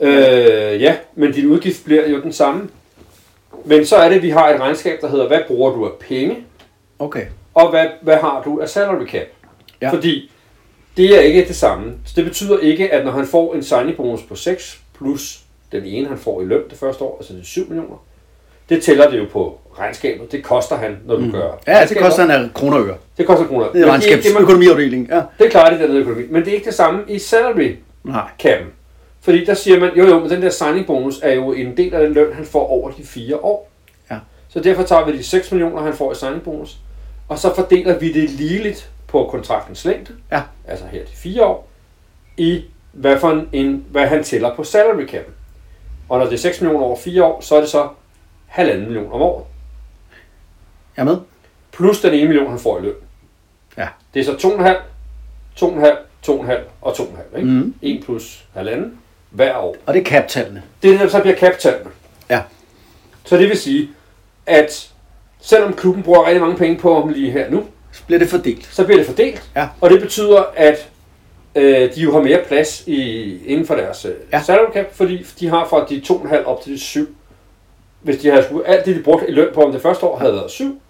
[0.00, 2.68] Øh, ja, men din udgift bliver jo den samme.
[3.64, 5.92] Men så er det, at vi har et regnskab, der hedder, hvad bruger du af
[6.00, 6.36] penge,
[7.00, 7.26] Okay.
[7.58, 9.26] Og hvad, hvad har du af salary cap?
[9.82, 9.90] Ja.
[9.90, 10.30] Fordi
[10.96, 11.92] det er ikke det samme.
[12.04, 15.40] Så det betyder ikke, at når han får en signing bonus på 6, plus
[15.72, 17.96] den ene, han får i løn det første år, altså det er 7 millioner,
[18.68, 20.32] det tæller det jo på regnskabet.
[20.32, 21.32] Det koster han, når du mm.
[21.32, 22.96] gør Ja, det koster en af kroner øre.
[23.18, 23.66] Det koster kroner.
[23.72, 25.08] Det er det, regnskabsøkonomiafdelingen.
[25.10, 25.22] Ja.
[25.38, 26.24] det klarer de dernede i økonomi.
[26.30, 28.28] Men det er ikke det samme i salary Nej.
[28.38, 28.66] capen.
[29.20, 31.94] Fordi der siger man, jo jo, men den der signing bonus er jo en del
[31.94, 33.70] af den løn, han får over de fire år.
[34.10, 34.16] Ja.
[34.48, 36.76] Så derfor tager vi de 6 millioner, han får i signing bonus,
[37.28, 40.42] og så fordeler vi det ligeligt på kontraktens længde, Ja.
[40.66, 41.68] altså her de fire år,
[42.36, 45.34] i hvad, for en, en, hvad han tæller på salary capen.
[46.08, 47.88] Og når det er 6 millioner over fire år, så er det så
[48.46, 49.44] halvanden million om året.
[50.96, 51.16] Jeg med.
[51.72, 52.94] Plus den ene million, han får i løn.
[53.76, 53.88] Ja.
[54.14, 56.52] Det er så 2,5, 2,5, 2,5
[56.82, 57.36] og 2,5.
[57.36, 57.48] Ikke?
[57.50, 57.74] Mm.
[57.82, 58.98] 1 plus halvanden
[59.30, 59.76] hver år.
[59.86, 60.62] Og det er kaptallene.
[60.82, 61.88] Det er det, der så bliver kapitalen.
[62.30, 62.42] Ja.
[63.24, 63.88] Så det vil sige,
[64.46, 64.92] at
[65.40, 68.68] selvom klubben bruger rigtig mange penge på dem lige her nu, Så bliver det fordelt.
[68.72, 69.42] så bliver det fordelt.
[69.56, 69.68] Ja.
[69.80, 70.88] Og det betyder, at
[71.54, 73.02] øh, de jo har mere plads i,
[73.46, 74.36] inden for deres øh, Ja.
[74.38, 74.42] ja.
[74.42, 77.08] salary cap, fordi de har fra de 2,5 op til de 7.
[78.02, 80.18] Hvis de havde skulle, alt det, de brugte i løn på om det første år,
[80.18, 80.80] havde været 7.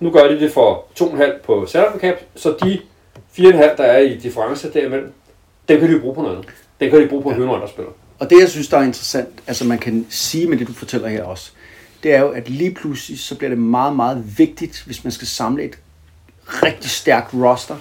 [0.00, 2.80] Nu gør de det for 2,5 på salary cap, så de
[3.38, 5.12] 4,5, der er i difference derimellem,
[5.68, 6.46] dem kan de jo bruge på noget.
[6.80, 7.92] Den kan de bruge på at hyre nogle andre spillere.
[8.18, 11.08] Og det, jeg synes, der er interessant, altså man kan sige med det, du fortæller
[11.08, 11.52] her også,
[12.02, 15.28] det er jo, at lige pludselig, så bliver det meget, meget vigtigt, hvis man skal
[15.28, 15.78] samle et
[16.62, 17.76] rigtig stærkt roster,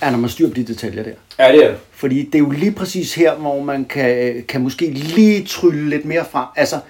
[0.00, 1.10] er når man styrer på de detaljer der.
[1.38, 1.74] Ja, det er.
[1.90, 6.04] Fordi det er jo lige præcis her, hvor man kan, kan måske lige trylle lidt
[6.04, 6.46] mere frem.
[6.56, 6.80] Altså,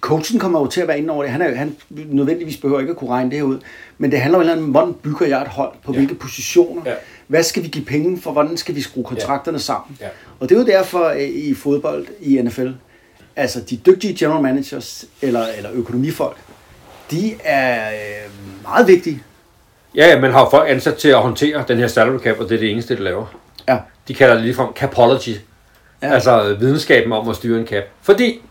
[0.00, 1.32] coachen kommer jo til at være inde over det.
[1.32, 3.58] Han, er, jo- han nødvendigvis behøver ikke at kunne regne det her ud.
[3.98, 5.72] Men det handler jo om, hvordan bygger jeg et hold?
[5.84, 5.98] På Ja.
[5.98, 6.82] hvilke positioner?
[6.86, 6.94] Ja.
[7.26, 8.32] Hvad skal vi give penge for?
[8.32, 9.96] Hvordan skal vi skrue kontrakterne sammen?
[10.00, 10.08] Ja.
[10.40, 12.68] Og det er jo derfor øh, i fodbold i NFL,
[13.36, 16.36] altså de dygtige general managers eller, eller økonomifolk,
[17.10, 18.30] de er øh,
[18.62, 19.22] meget vigtige.
[19.94, 22.54] Ja, ja, man har folk ansat til at håndtere den her salary cap, og det
[22.54, 23.26] er det eneste, det laver.
[23.68, 23.78] Ja.
[24.08, 25.28] De kalder det ligefrem capology.
[25.28, 26.08] Ja.
[26.08, 26.14] Ja.
[26.14, 27.84] Altså videnskaben om at styre en cap.
[28.02, 28.42] Fordi,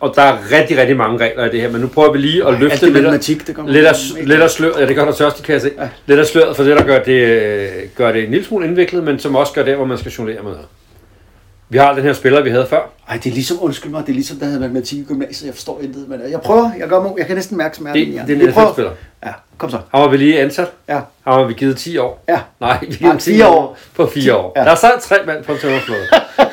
[0.00, 2.46] og der er rigtig, rigtig mange regler i det her, men nu prøver vi lige
[2.46, 4.80] at løfte det lidt, matematik, det lidt, af, lidt af sløret.
[4.80, 5.70] Ja, det gør der tørste, kan jeg se.
[5.78, 5.88] Ja.
[6.06, 9.04] Lidt af sløret for det, der gør det, øh, gør det en lille smule indviklet,
[9.04, 10.66] men som også gør det, hvor man skal jonglere med noget.
[11.74, 12.80] Vi har den her spiller, vi havde før.
[13.08, 15.46] Ej, det er ligesom, undskyld mig, det er ligesom, der havde matematik i gymnasiet.
[15.46, 16.70] Jeg forstår intet, men jeg prøver.
[16.78, 18.06] Jeg, gør, jeg kan næsten mærke smerten.
[18.06, 18.48] Det, det er en.
[18.48, 18.90] NFL-spiller.
[19.24, 19.78] Ja, kom så.
[19.92, 20.72] Han var vi lige ansat.
[20.88, 20.94] Ja,
[21.24, 22.24] Han var vi givet 10 år.
[22.28, 22.40] ja.
[22.60, 23.54] Nej, vi har givet 10 fire år.
[23.62, 23.78] år.
[23.96, 24.52] På 4 år.
[24.56, 24.64] Ja.
[24.64, 26.00] Der sad tre mand på en tømmerflåde.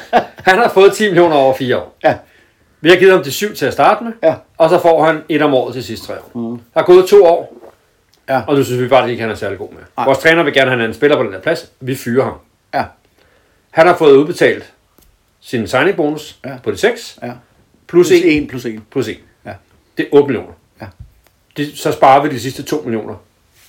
[0.50, 1.98] Han har fået 10 millioner over 4 år.
[2.04, 2.16] Ja,
[2.82, 4.36] Vi har givet ham de syv til at starte med, Ja.
[4.58, 6.40] og så får han et om året til sidste tre år.
[6.40, 6.60] Mm.
[6.74, 7.54] Der er gået to år,
[8.30, 8.42] Ja.
[8.48, 9.80] og nu synes vi bare, at ikke, han er særlig god med.
[9.98, 10.06] Nej.
[10.06, 11.72] Vores træner vil gerne have en spiller på den der plads.
[11.80, 12.34] Vi fyrer ham.
[12.74, 12.84] ja,
[13.72, 14.74] Han har fået udbetalt
[15.42, 16.58] sin signing bonus Ja.
[16.64, 17.32] på de 6, ja.
[17.88, 18.84] plus Plus 1 en, plus en.
[18.92, 19.18] plus 1.
[19.46, 19.54] Ja.
[19.98, 20.54] Det er 8 millioner.
[20.82, 20.86] Ja.
[21.58, 23.16] Det, så sparer vi de sidste 2 millioner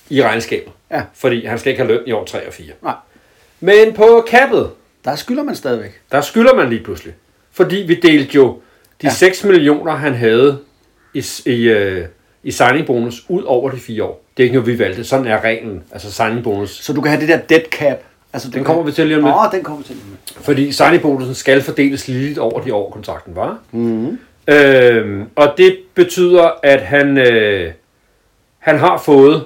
[0.09, 0.73] i regnskabet.
[0.91, 1.01] Ja.
[1.13, 2.73] Fordi han skal ikke have løn i år 3 og 4.
[2.83, 2.93] Nej,
[3.59, 4.69] Men på kappet,
[5.05, 6.01] der skylder man stadigvæk.
[6.11, 7.13] der skylder man lige pludselig.
[7.51, 8.59] Fordi vi delte jo de
[9.03, 9.07] Ja.
[9.09, 9.13] ja.
[9.13, 10.59] 6 millioner, han havde
[11.13, 12.05] i, i, øh,
[12.43, 14.23] i signing bonus ud over de fire år.
[14.37, 15.03] Det er ikke noget, vi valgte.
[15.03, 15.83] Sådan er reglen.
[15.91, 16.69] Altså signing bonus.
[16.83, 17.97] Så du kan have det der dead cap.
[18.33, 19.35] Altså, Den kommer vi til lige om lidt.
[19.35, 20.45] Åh, den kommer vi til lige om lidt.
[20.45, 23.57] Fordi signing skal fordeles ligeligt over de år, kontrakten var.
[23.71, 23.81] Mhm.
[23.83, 24.19] Mm.
[24.53, 27.73] Øhm, og det betyder, at han, øh,
[28.59, 29.43] han har fået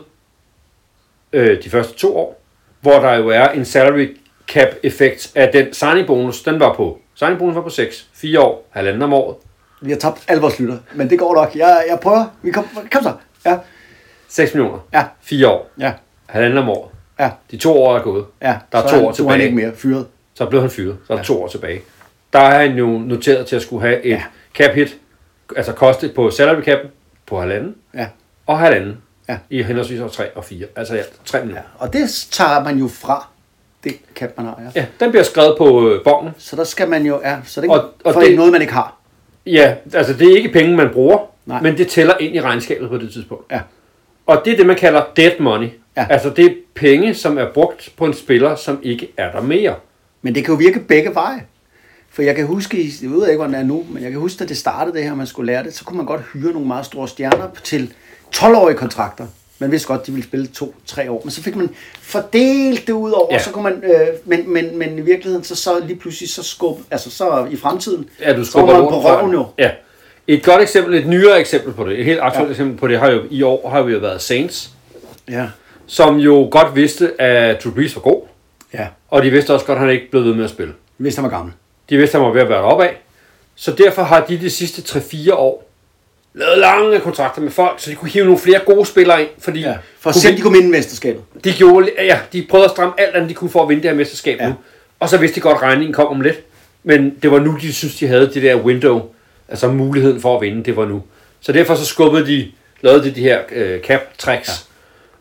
[1.33, 2.41] øh, de første to år,
[2.81, 4.17] hvor der jo er en salary
[4.47, 6.43] cap effekt af den signing bonus.
[6.43, 9.35] Den var på, signing bonus var på 6, 4 år, halvanden om året.
[9.81, 11.55] Vi har tabt alle vores lytter, men det går nok.
[11.55, 12.25] Jeg, jeg prøver.
[12.41, 13.13] Vi kom, kom så.
[13.45, 13.57] Ja,
[14.27, 14.79] 6 millioner.
[14.93, 15.03] Ja.
[15.21, 15.69] 4 år.
[15.79, 15.93] ja,
[16.25, 16.91] Halvanden om året.
[17.19, 17.29] Ja.
[17.51, 18.25] De to år er gået.
[18.41, 18.55] ja.
[18.71, 19.43] Der er så to år Du har tilbage.
[19.43, 20.05] ikke mere fyret.
[20.33, 20.97] Så blev han fyret.
[21.07, 21.81] Så er der to år tilbage.
[22.33, 24.15] Der er han jo noteret til at skulle have et Ja.
[24.15, 24.23] ja.
[24.65, 24.97] cap hit,
[25.55, 26.79] altså koste på salary cap
[27.25, 28.07] på halvanden, Ja.
[28.47, 28.97] og halvanden
[29.29, 29.37] Ja.
[29.49, 30.67] i henholdsvis år 3 og 4.
[30.75, 31.61] Altså ja, 3 millioner.
[31.61, 31.85] ja.
[31.85, 33.27] Og det tager man jo fra
[33.83, 34.61] det cap, man har.
[34.75, 34.81] Ja.
[34.81, 36.33] Ja, den bliver skrevet på øh, bongen.
[36.37, 38.73] Så der skal man jo, ja, så det, Og- og for det- noget, man ikke
[38.73, 38.95] har.
[39.45, 41.17] Ja, altså det er ikke penge, man bruger.
[41.45, 41.61] Nej.
[41.61, 43.51] men det tæller ind i regnskabet på det tidspunkt.
[43.51, 43.61] Ja.
[44.25, 45.67] Og det er det, man kalder dead money.
[45.97, 46.05] Ja.
[46.09, 49.75] Altså det er penge, som er brugt på en spiller, som ikke er der mere.
[50.21, 51.43] Men det kan jo virke begge veje.
[52.09, 54.19] For jeg kan huske, i- jeg ved ikke, hvordan det er nu, men jeg kan
[54.19, 56.51] huske, da det startede det her, man skulle lære det, så kunne man godt hyre
[56.51, 57.93] nogle meget store stjerner til
[58.35, 59.25] 12-årige kontrakter.
[59.59, 61.69] Man vidste godt, de ville spille to-tre år, men så fik man
[62.01, 63.39] fordelt det ud over, ja.
[63.39, 66.79] Så kunne man, øh, men, men, men i virkeligheden, så, så lige pludselig, så skub,
[66.91, 69.45] altså så i fremtiden, Ja, du så man på røven jo.
[69.57, 69.71] Ja.
[70.27, 72.51] Et godt eksempel, et nyere eksempel på det, et helt aktuelt ja.
[72.51, 74.69] eksempel på det, har jo i år har vi jo været Saints,
[75.29, 75.47] Ja.
[75.87, 78.21] Som jo godt vidste, at Drew Brees var god,
[78.73, 80.73] Ja, og de vidste også godt, at han ikke blev ved med at spille.
[80.97, 81.53] hvis han var gammel.
[81.89, 82.97] De vidste, at han var ved at være deroppe af.
[83.55, 85.69] Så derfor har de de sidste 3-4 år
[86.33, 89.59] lavet lange kontrakter med folk, så de kunne hive nogle flere gode spillere ind, fordi
[89.61, 89.75] Ja.
[89.99, 91.21] For at kunne se, om vi- de kunne vinde mesterskabet.
[91.43, 93.89] de, gjorde, ja, de prøvede at stramme alt andet, de kunne for at vinde det
[93.91, 94.47] her mesterskab Ja.
[94.47, 94.53] nu.
[94.99, 96.37] Og så vidste de godt, at regningen kom om lidt.
[96.83, 99.01] Men det var nu, de synes, de havde det der window,
[99.49, 101.03] altså muligheden for at vinde, det var nu.
[101.41, 104.49] Så derfor så skubbede de, lavede de de her øh, cap tracks.
[104.49, 104.53] Ja.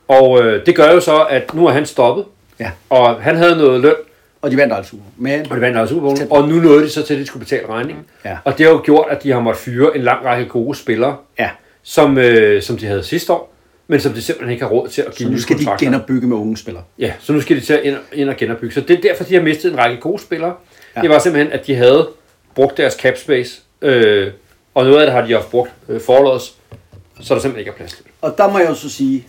[0.09, 2.25] Og øh, det gør jo så, at nu er han stoppet,
[2.61, 2.71] Ja.
[2.91, 3.95] og han havde noget løn,
[4.43, 5.03] Og de vandt aldrig Super.
[5.17, 7.45] Men og det vandt også Super og nu nåede de så til, at de skulle
[7.45, 8.05] betale regningen.
[8.25, 8.37] Ja.
[8.45, 11.17] Og det har jo gjort, at de har måttet fyre en lang række gode spillere,
[11.39, 11.51] ja,
[11.83, 13.55] som, øh, som de havde sidste år,
[13.89, 16.27] men som de simpelthen ikke har råd til at give så nu skal de genopbygge
[16.27, 16.83] med unge spillere.
[16.99, 18.75] Ja, så nu skal de til at ind, ind og genopbygge.
[18.75, 20.51] Så det er derfor, de har mistet en række gode spillere.
[20.51, 21.01] Ja.
[21.01, 21.03] Ja.
[21.03, 22.09] Det var simpelthen, at de havde
[22.55, 24.31] brugt deres cap space, øh,
[24.75, 26.55] og noget af det har de også brugt øh, forlods,
[27.21, 28.05] så der simpelthen ikke er plads til.
[28.23, 29.27] Og der må jeg jo så sige,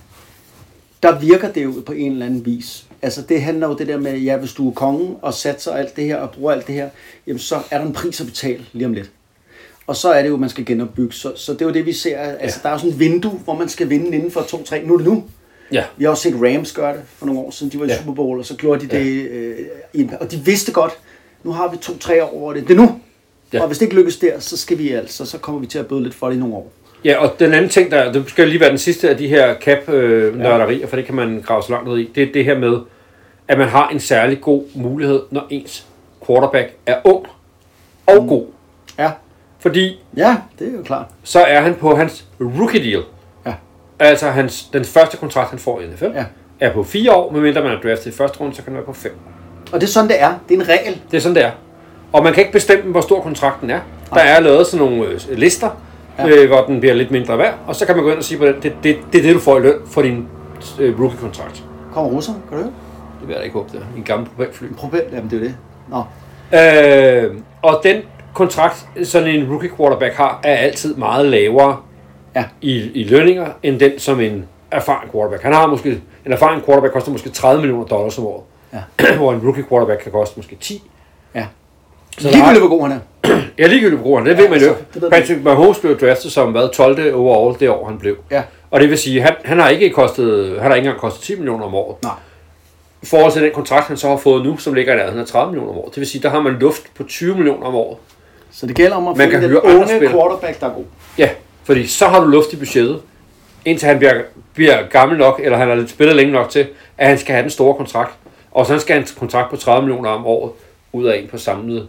[1.04, 2.86] der virker det jo på en eller anden vis.
[3.02, 5.96] Altså det handler jo det der med, ja, hvis du er kongen og satser alt
[5.96, 6.90] det her og bruger alt det her,
[7.28, 9.12] jamen så er der en pris at betale lige om lidt.
[9.88, 11.14] Og så er det jo, man skal genopbygge.
[11.14, 12.18] Så, så det er jo det, vi ser.
[12.18, 12.64] Altså, ja.
[12.64, 14.88] der er jo sådan et vindue, hvor man skal vinde inden for 2-3.
[14.88, 15.24] Nu er det nu.
[15.72, 15.84] Ja.
[15.98, 17.72] Vi har også set Rams gøre det for nogle år siden.
[17.72, 17.98] De var i Ja.
[17.98, 19.30] Super Bowl, og så gjorde de det.
[19.94, 20.98] Øh, og de vidste godt,
[21.44, 22.68] nu har vi to-tre år over det.
[22.68, 22.84] Det er nu.
[22.84, 23.58] Ja.
[23.58, 23.62] Ja.
[23.62, 25.88] Og hvis det ikke lykkes der, så skal vi altså, så kommer vi til at
[25.88, 26.72] bøde lidt for det i nogle år.
[27.08, 29.56] Ja, og den anden ting, der det skal lige være den sidste af de her
[29.60, 30.86] cap-nørderier, ja.
[30.86, 32.78] for det kan man grave så langt ned i, det er det her med,
[33.48, 35.86] at man har en særlig god mulighed, når ens
[36.28, 37.26] quarterback er ung
[38.08, 38.28] og mm.
[38.30, 38.46] god.
[39.00, 39.12] Ja.
[39.60, 41.06] Fordi Ja, det er jo klart.
[41.24, 43.04] så er han på hans rookie deal.
[43.46, 43.54] Ja.
[44.00, 46.26] Altså hans, den første kontrakt, han får i NFL, Ja.
[46.60, 48.86] er på fire år, medmindre man er draftet i første runde, så kan den være
[48.86, 49.12] på fem.
[49.72, 50.34] Og det er sådan, det er.
[50.50, 51.02] Det er en regel.
[51.12, 51.52] Det er sådan, det er.
[52.14, 53.80] Og man kan ikke bestemme, hvor stor kontrakten er.
[54.14, 55.70] Der er lavet sådan nogle øh, lister,
[56.20, 56.28] ja.
[56.28, 58.38] øh, hvor den bliver lidt mindre værd, og så kan man gå ind og sige
[58.38, 60.28] på den, det, det, det er det, du får i løn for din
[60.80, 61.64] øh, rookie-kontrakt.
[61.94, 62.74] Kommer russer, kan du høre?
[63.20, 63.98] Det vil jeg da ikke håbe, det er.
[63.98, 64.66] En gammel propelfly.
[64.78, 65.56] Problem, jamen det er jo det.
[65.90, 66.04] Nå.
[66.58, 68.02] Øh, og den
[68.34, 71.78] kontrakt, sådan en rookie quarterback har, er altid meget lavere
[72.36, 72.44] Ja.
[72.62, 75.44] i, i lønninger, end den som en erfaren quarterback.
[75.44, 75.90] Han har måske,
[76.26, 78.44] en erfaren quarterback koster måske 30 millioner dollars om året,
[78.74, 79.14] Ja.
[79.18, 80.84] hvor en rookie quarterback kan koste måske 10.
[82.22, 82.22] Ja.
[82.22, 83.00] Så er- Ligegyldigt, hvor god han er.
[83.58, 84.68] Ja, ligegyldigt på det ved man jo.
[84.68, 85.10] altså, det ved.
[85.10, 87.14] Patrick Mahomes blev draftet som hvad, 12.
[87.16, 88.18] overall det år, han blev.
[88.32, 88.44] Ja.
[88.72, 91.36] Og det vil sige, han, han har ikke kostet, han har ikke engang kostet 10
[91.36, 92.04] millioner om året.
[92.04, 92.12] Nej.
[93.02, 95.26] I forhold til den kontrakt, han så har fået nu, som ligger i nærheden af
[95.28, 95.96] 30 millioner om året.
[95.96, 97.98] Det vil sige, der har man luft på 20 millioner om året.
[98.52, 100.12] Så det gælder om at Man finde den unge spillere.
[100.12, 100.84] quarterback, der er god.
[101.18, 101.30] Ja,
[101.64, 103.00] fordi så har du luft i budgettet,
[103.66, 104.14] indtil han bliver,
[104.54, 107.42] bliver gammel nok, eller han har lidt spillet længe nok til, at han skal have
[107.44, 108.12] den store kontrakt.
[108.52, 110.52] Og så skal han en kontrakt på 30 millioner om året,
[110.94, 111.88] ud af en på samlet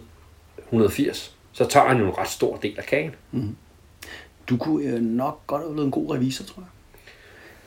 [0.71, 1.35] 180.
[1.53, 3.11] Så tager han jo en ret stor del af kagen.
[4.49, 6.65] Du kunne øh, nok godt have blevet en god revisor, tror jeg.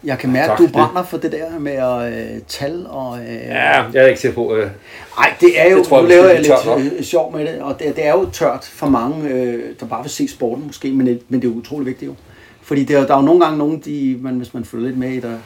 [0.05, 0.73] Jeg kan mærke, at du for det.
[0.73, 3.19] brænder for det der med at øh, tal og...
[3.19, 4.71] Øh, Ja, jeg er ikke sikker på, øh,
[5.19, 7.79] Ej, det er jo, Det tror nu laver jeg lidt øh, sjov med det, og
[7.79, 11.07] det, det er jo tørt for mange, øh, der bare vil se sporten måske, men
[11.07, 12.15] det, men det er jo utrolig vigtigt jo.
[12.63, 14.87] Fordi det er, jo- der er jo nogle gange nogen, de, man, hvis man følger
[14.87, 15.39] lidt med i, der,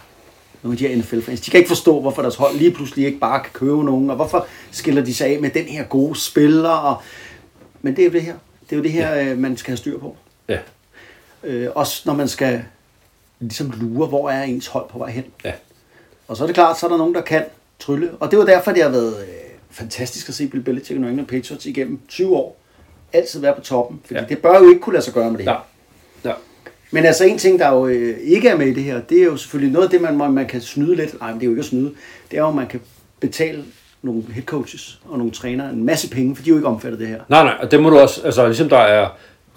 [0.62, 3.18] nogle af de her NFL-fans, de kan ikke forstå, hvorfor deres hold lige pludselig ikke
[3.18, 6.70] bare kan købe nogen, og hvorfor skiller de sig af med den her gode spiller,
[6.70, 6.96] og,
[7.86, 8.34] men det er jo det her,
[8.70, 10.16] det er jo det her, øh, man skal have styr på.
[10.48, 10.58] ja,
[11.44, 12.62] Øh, også når man skal
[13.40, 15.24] ligesom lure, hvor er ens hold på vej hen.
[15.44, 15.52] ja.
[16.28, 17.44] Og så er det klart, så er der nogen, der kan
[17.78, 18.10] trylle.
[18.20, 19.28] Og det var derfor, det har været øh,
[19.70, 22.56] fantastisk at se Bill Belichick og New England Patriots igennem 20 år.
[23.12, 24.00] Altid være på toppen.
[24.04, 24.20] Fordi Ja.
[24.22, 24.28] ja.
[24.28, 25.66] det bør jo ikke kunne lade sig gøre med det her.
[26.24, 26.28] Ja.
[26.30, 26.34] Ja.
[26.90, 29.24] Men altså en ting, der jo øh, ikke er med i det her, det er
[29.24, 31.20] jo selvfølgelig noget af det, man, man kan snyde lidt.
[31.20, 31.94] Nej, men det er jo ikke at snyde.
[32.30, 32.80] Det er jo, at man kan
[33.20, 33.64] betale
[34.02, 37.00] nogle head coaches og nogle trænere en masse penge, for de er jo ikke omfattet
[37.00, 37.20] det her.
[37.28, 39.08] Nej, nej, og det må du også, altså ligesom der er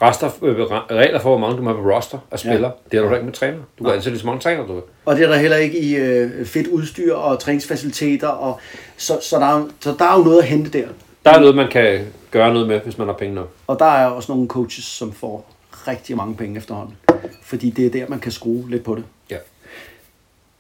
[0.02, 0.60] rester, øh,
[0.92, 2.72] regler for, hvor mange du må have på roster af spillere.
[2.72, 2.90] Ja.
[2.92, 3.58] Det er du da ikke med træner.
[3.80, 4.84] Du kan ansætte lige så mange træner, du vil.
[5.06, 8.28] Og det er der heller ikke i øh, fedt udstyr og træningsfaciliteter.
[8.28, 8.60] Og,
[8.98, 10.88] så, så, der er, så der er jo noget at hente der.
[11.26, 13.52] Der er noget, man kan gøre noget med, hvis man har penge nok.
[13.68, 15.56] Og der er også nogle coaches, som får
[15.88, 16.96] rigtig mange penge efterhånden.
[17.42, 19.04] Fordi det er der, man kan skrue lidt på det.
[19.32, 19.38] Ja.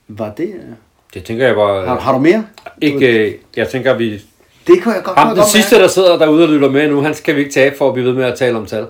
[0.07, 0.75] Var det...
[1.14, 1.86] Det tænker jeg bare...
[1.88, 2.45] Har, har du mere?
[2.82, 4.22] ikke, øh, jeg tænker, vi...
[4.68, 7.16] Det kunne jeg godt, Ham, den sidste, der sidder derude og lytter med nu, han
[7.16, 8.88] skal vi ikke tabe for at blive ved med at tale om tal.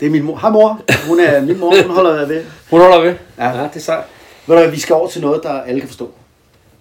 [0.00, 0.36] Det er min mor.
[0.36, 0.80] Hej mor.
[1.08, 1.82] Hun er min mor.
[1.82, 2.44] Hun holder ved.
[2.70, 3.14] Hun holder ved.
[3.38, 3.48] Ja.
[3.48, 4.04] ja det er sejt.
[4.46, 6.10] Ved du hvad, vi skal over til noget, der alle kan forstå.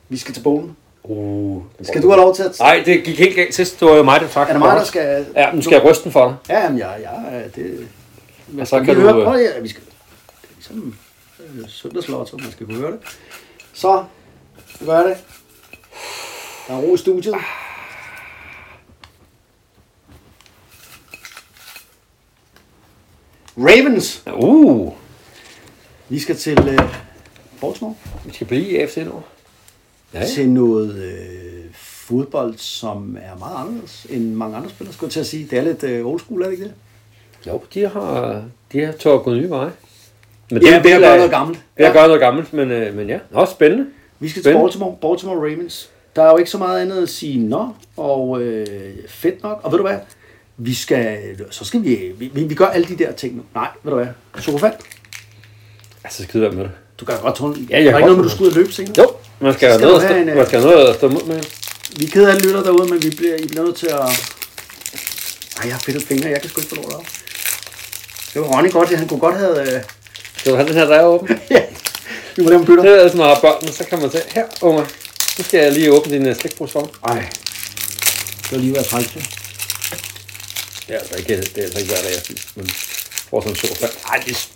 [0.09, 0.75] Vi skal til bogen.
[1.03, 1.61] Uh.
[1.81, 2.59] Skal du have lov til at...
[2.59, 3.79] Nej, det gik helt galt sidst.
[3.79, 4.47] Det var jo mig, der trak.
[4.47, 5.25] Er det mig, der skal...
[5.35, 6.55] Ja, nu skal jeg ryste den for dig.
[6.55, 7.87] Ja, jamen, jeg, jeg, det...
[8.59, 9.01] Og så Vi kan du...
[9.01, 10.95] høre, øh, prøv, ja, vi skal, det er ligesom
[11.39, 12.99] øh, søndagslotto, man skal kunne høre det.
[13.73, 14.03] Så,
[14.81, 15.17] så gør det.
[16.67, 17.35] Der er ro i studiet.
[23.57, 24.23] Ravens.
[24.35, 24.93] Uh,
[26.09, 26.79] Vi skal til øh,
[27.61, 27.95] Baltimore.
[28.25, 29.21] vi skal blive i AFC nu.
[30.13, 30.25] Ja.
[30.25, 35.19] Til noget øh, fodbold, som er meget anderledes end mange andre spillere, skulle jeg til
[35.19, 35.47] at sige.
[35.51, 36.73] Det er lidt øh, old school, er det ikke det?
[37.47, 39.71] Jo, de har, de har tør gå nye veje.
[40.51, 41.59] Men Ja, er at del gøre af- noget gammelt.
[41.77, 41.97] Ved at Ja.
[41.99, 43.85] gøre noget gammelt, men, øh, men ja, også spændende.
[44.21, 44.53] Vi skal til.
[44.53, 45.89] Baltimore, Baltimore Ravens.
[46.15, 47.67] Der er jo ikke så meget andet at sige nå,
[47.97, 48.67] og øh,
[49.07, 49.59] fedt nok.
[49.63, 49.97] Og ved du hvad?
[50.57, 51.17] Vi skal,
[51.51, 53.43] så skal vi, vi, vi, vi gør alle de der ting nu.
[53.55, 54.07] Nej, ved du hvad?
[54.39, 54.73] Sofand,
[56.03, 56.71] Altså, skide være med det.
[56.99, 57.55] du kan godt tåle.
[57.69, 58.93] Ja, jeg der er ikke noget med, du skal ud og løbe senere.
[58.97, 59.07] Jo,
[59.39, 61.43] man skal, skal noget, stå, en, man skal have noget at stå mod med.
[61.97, 63.99] Vi er kede af lytter derude, men vi bliver, I bliver nødt til at...
[65.57, 67.05] Ej, jeg har fedtet fingre, jeg kan sgu ikke få lov at
[68.33, 69.75] Det var Ronny godt, han kunne godt have...
[69.75, 69.81] Øh...
[70.37, 71.39] Skal du have den her der åben?
[71.51, 71.61] ja,
[72.35, 72.83] vi må lave en bytter.
[72.83, 74.81] Det er altså, når jeg har børnene, så kan man sige, her, unger,
[75.37, 76.89] nu skal jeg lige åbne din slikpose for.
[77.07, 77.29] Ej,
[78.43, 79.07] det var lige været træls.
[79.13, 82.69] Det er altså ikke, det er altså ikke hver dag, jeg spiser, men
[83.29, 83.91] får sådan en sjov fald.
[84.09, 84.49] Ej, det,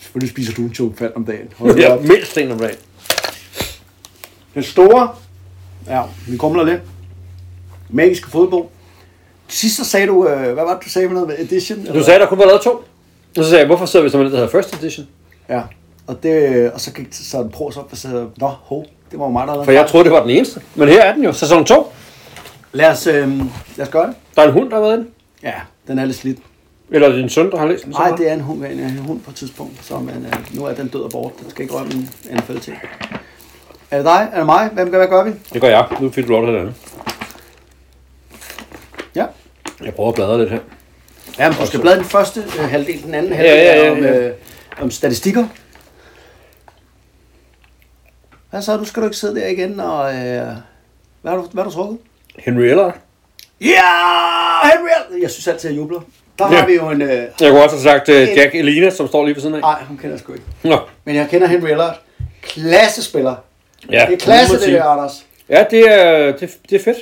[0.00, 1.48] selvfølgelig spiser du en Sofand om dagen.
[1.56, 2.02] Hold Ja, op.
[2.04, 2.76] mindst en om dagen.
[4.54, 5.14] Den store,
[5.88, 6.80] ja, vi kommer lidt.
[7.90, 8.64] Magiske fodbold.
[9.48, 11.84] Sidst så sagde du, øh, hvad var det, du sagde med noget med edition?
[11.86, 12.70] Du sagde, der kun var lavet to.
[12.70, 12.84] Og
[13.36, 15.06] så sagde jeg, hvorfor sidder vi så med det, der hedder First Edition?
[15.48, 15.60] Ja,
[16.06, 19.18] og, det, og så gik det så en pros op, og sagde nå, ho, det
[19.18, 20.60] var jo mig, der havde For jeg troede, det var den eneste.
[20.74, 21.92] Men her er den jo, sæson 2.
[22.72, 23.38] Lad os, øh,
[23.76, 24.14] lad os gøre det.
[24.36, 25.08] Der er en hund, der har været den.
[25.42, 25.54] Ja,
[25.88, 26.38] den er lidt slidt.
[26.90, 27.92] Eller er det din søn, der har læst den?
[27.92, 30.64] Nej, det er en hund, en, en hund på et tidspunkt, så man, øh, nu
[30.64, 31.32] er den død og bort.
[31.40, 32.78] Den skal ikke røre min NFL ting.
[33.90, 34.28] Er det dig?
[34.32, 34.70] Er det mig?
[34.72, 35.30] Hvem, hvad gør vi?
[35.52, 35.86] det gør jeg.
[36.00, 36.74] Nu fik du lov til det andet.
[39.14, 39.26] Ja.
[39.84, 40.58] Jeg prøver at bladre lidt her.
[41.38, 43.98] Ja, men du skal bladre den første øh, halvdel, den anden halvdel ja, ja, om,
[43.98, 44.28] ja.
[44.28, 44.34] øh,
[44.80, 45.46] om statistikker.
[48.52, 48.76] Hvad så?
[48.76, 50.14] Du skal du ikke sidde der igen og...
[50.14, 50.46] Øh,
[51.22, 51.98] hvad har du, hvad har du trukket?
[52.38, 52.92] Henry Eller.
[53.60, 53.82] Ja!
[54.72, 55.20] Henry!
[55.22, 56.00] Jeg synes altid, jeg jubler.
[56.38, 56.66] Der har Ja.
[56.66, 57.02] vi jo en...
[57.02, 59.60] Øh, Jeg kunne også have sagt uh, Jack Elina, som står lige ved siden af.
[59.60, 60.44] nej, hun kender jeg sgu ikke.
[60.62, 60.78] Nå.
[61.04, 61.98] Men jeg kender Henry Allard.
[62.42, 63.34] Klassespiller.
[63.90, 65.26] Ja, det er klasse, det der, Anders.
[65.48, 66.96] Ja, det er, det, det er fedt.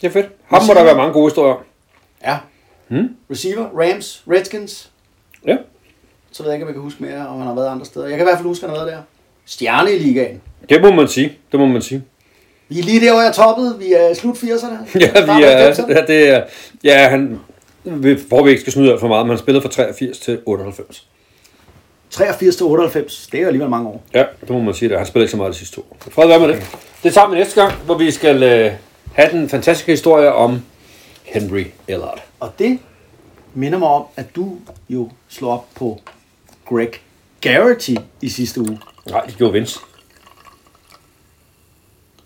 [0.00, 0.26] Det er fedt.
[0.46, 1.60] Ham må der være mange gode historier om.
[2.22, 2.36] Ja.
[2.88, 3.16] Hmm?
[3.30, 4.90] Receiver, Rams, Redskins.
[5.46, 5.56] Ja.
[6.32, 8.06] Så ved jeg ikke, om jeg kan huske mere, om han har været andre steder.
[8.06, 9.02] Jeg kan i hvert fald huske, at han har været der.
[9.48, 10.40] Stjerne i ligaen.
[10.68, 11.32] Det må man sige.
[11.52, 12.02] Det må man sige.
[12.68, 13.76] Vi er lige der, hvor jeg toppede.
[13.78, 14.98] Vi er slut 80'erne.
[15.00, 15.92] Ja, vi er, 90'erne.
[15.92, 16.42] ja, det er,
[16.84, 17.38] ja, han,
[17.84, 21.06] vi- hvor vi ikke skal snyde for meget, men han spillede fra 83 til 98.
[22.10, 23.28] 83 til 98.
[23.32, 24.02] Det er jo alligevel mange år.
[24.14, 24.88] Ja, det må man sige.
[24.88, 24.96] Det.
[24.98, 25.80] Han spillede ikke så meget de sidste to.
[25.90, 25.96] år.
[26.10, 26.62] Fred være med det.
[27.02, 28.72] Det tager vi næste gang, hvor vi skal øh,
[29.12, 30.60] have den fantastiske historie om
[31.24, 32.22] Henry Ellard.
[32.40, 32.78] Og det
[33.54, 34.56] minder mig om, at du
[34.88, 36.00] jo slog op på
[36.68, 36.88] Greg
[37.40, 38.78] Garrity i sidste uge.
[39.10, 39.78] Nej, det gjorde Vince.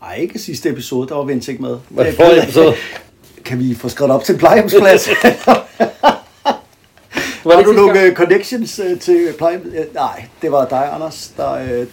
[0.00, 1.76] Nej, ikke sidste episode, der var Vince ikke med.
[1.88, 2.74] Hvad for episode?
[3.44, 5.08] Kan vi få skrevet op til en plejehjemsplads?
[7.44, 9.72] Var Har du nogle øh, connections øh, til plejehjem?
[9.78, 11.30] Øh, Nej, det var dig, Anders.
[11.36, 11.86] Der, øh,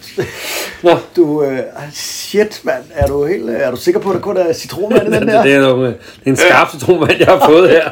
[0.82, 0.90] Nå.
[1.16, 1.58] du, øh,
[1.92, 2.82] shit, mand.
[2.94, 5.28] Er du, helt, øh, er du sikker på, at der kun er citronvand i den
[5.28, 5.42] der?
[5.42, 7.90] Det er, nogle, det er en skarp citronvand, jeg har fået her.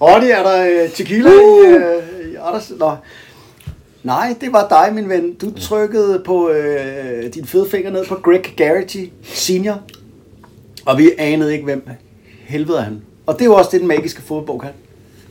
[0.00, 2.72] Ronny, er der øh, tequila i, øh, i Anders?
[2.78, 2.96] Nå.
[4.04, 5.34] Nej, det var dig, min ven.
[5.34, 9.80] Du trykkede på øh, din fede finger ned på Greg Garrity Senior.
[10.86, 11.88] Og vi anede ikke, hvem
[12.46, 13.02] helvede er han.
[13.26, 14.70] Og det er jo også det, den magiske fodbold kan.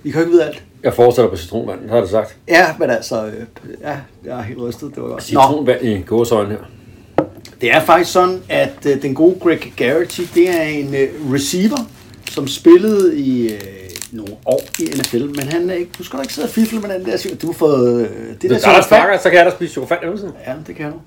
[0.03, 0.63] Vi kan jo ikke vide alt.
[0.83, 2.37] Jeg fortsætter på citronvand, har det sagt.
[2.47, 3.33] Ja, men altså, øh,
[3.81, 4.95] ja, jeg er helt rystet.
[4.95, 5.33] Det var godt.
[5.33, 6.57] Nå, Citronvand i gåsøjne her.
[7.61, 11.89] det er faktisk sådan, at øh, den gode Greg Garrity, det er en øh, receiver,
[12.31, 13.59] som spillede i øh,
[14.13, 16.79] nogle år i NFL, men han er ikke, du skal da ikke sidde og fifle
[16.79, 19.37] med den der, du har fået øh, det der der er der snakker, så kan
[19.37, 19.97] jeg da spise chokofan.
[20.47, 20.97] Ja, det kan du.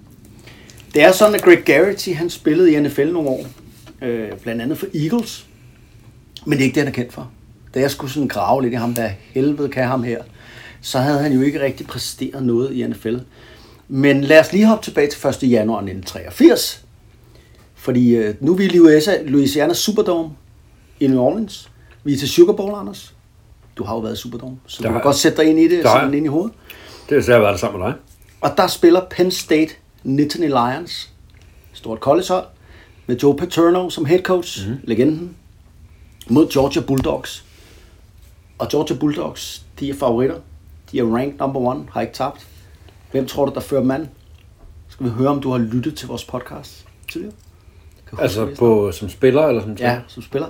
[0.95, 3.47] Det er sådan, at Greg Garrity, han spillede i NFL nogle år,
[4.03, 5.47] øh, blandt andet for Eagles,
[6.45, 7.31] men det er ikke det, han er kendt for.
[7.75, 10.23] Da jeg skulle sådan grave lidt i ham, hvad helvede kan ham her,
[10.81, 13.17] så havde han jo ikke rigtig præsteret noget i NFL.
[13.89, 15.51] Men lad os lige hoppe tilbage til 1.
[15.51, 16.85] januar 1983,
[17.75, 20.31] fordi øh, nu er vi i USA, Louisiana Superdome
[21.01, 21.71] i New Orleans.
[22.07, 23.15] Vi er til Sugar Bowl, Anders.
[23.77, 25.87] Du har jo været Superdome, så Det du kan godt sætte dig ind i det,
[25.87, 26.53] har sådan ind i hovedet.
[27.09, 27.97] Det er jeg har været der sammen med dig.
[28.41, 31.11] Og der spiller Penn State Nittany Lions,
[31.73, 32.45] stort collegehold,
[33.07, 34.77] med Joe Paterno som head coach, mm.
[34.85, 35.37] legenden,
[36.29, 37.45] mod Georgia Bulldogs.
[38.59, 40.37] Og Georgia Bulldogs, de er favoritter.
[40.93, 42.47] De er ranked number one, har ikke tabt.
[43.11, 44.09] Hvem tror du, der fører an?
[44.89, 47.35] Skal vi høre, om du har lyttet til vores podcast tidligere?
[48.09, 50.49] Kan Altså på, som spiller, eller som Ja, som spiller.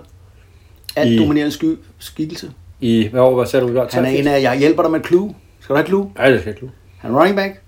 [0.97, 2.53] Alt I- dominerende sky, skikkelse.
[2.81, 3.89] I, hvad år, hvad sagde du, var?
[3.93, 5.35] Han er en af, jeg hjælper dig med clue.
[5.61, 6.11] Skal du have clue?
[6.17, 6.71] Nej, det skal ikke.
[6.99, 7.63] Han er running back.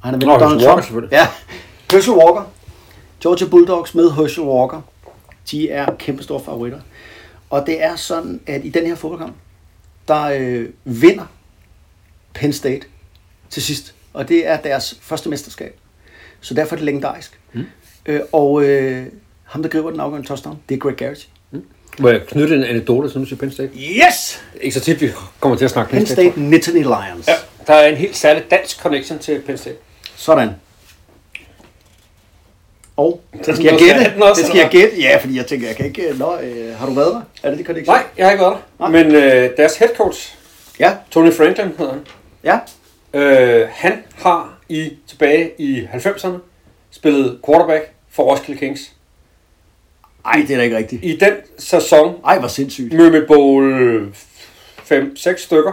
[0.00, 1.12] Og han er Nå, ved Donald Herschel Walker Trump.
[1.12, 1.26] Ja,
[1.92, 2.50] Herschel Walker.
[3.22, 4.80] Georgia Bulldogs med Herschel Walker.
[5.50, 6.80] De er kæmpe store favoritter.
[7.50, 9.34] Og det er sådan, at i den her fodboldkamp,
[10.08, 11.24] der øh, vinder
[12.34, 12.86] Penn State
[13.50, 13.94] til sidst.
[14.12, 15.78] Og det er deres første mesterskab.
[16.40, 17.40] Så derfor er det legendarisk.
[17.52, 17.64] Mm.
[18.06, 19.06] Øh, og øh,
[19.44, 21.26] ham, der griber den afgørende touchdown, det er Greg Garrity.
[21.98, 23.70] Må jeg knytte en anekdote, som du siger Penn State?
[23.76, 24.42] Yes!
[24.60, 25.10] Ikke så tit, vi
[25.40, 27.28] kommer til at snakke Penn State Nittany Lions.
[27.28, 27.34] Ja,
[27.66, 29.76] der er en helt særlig dansk connection til Penn State.
[30.16, 30.50] Sådan.
[32.96, 34.22] Og det skal jeg gætte.
[34.24, 35.00] også, Det skal jeg gætte.
[35.00, 36.14] Ja, fordi jeg tænker, jeg kan ikke...
[36.18, 37.20] Nå, øh, har du været der?
[37.42, 37.94] Er det det connection?
[37.96, 38.88] Nej, jeg har ikke været der.
[38.88, 39.02] Nej.
[39.02, 40.34] Men øh, deres head coach,
[40.80, 42.02] Ja, Tony Franklin hedder han,
[42.44, 42.58] ja.
[43.20, 46.28] øh, han har i tilbage i 90'erne
[46.90, 48.92] spillet quarterback for Roskilde Kings.
[50.24, 51.04] Ej, det er da ikke rigtigt.
[51.04, 52.92] I den sæson Ej, hvor sindssygt.
[52.92, 54.08] Mermaid Bowl
[54.92, 55.72] 5-6 stykker,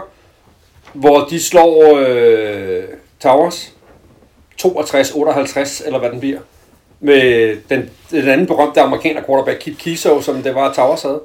[0.92, 2.84] hvor de slår øh,
[3.20, 3.74] Towers
[4.62, 6.40] 62-58, eller hvad den bliver,
[7.00, 11.20] med den, den anden berømte amerikaner quarterback, Kip Kiso, som det var Towers havde.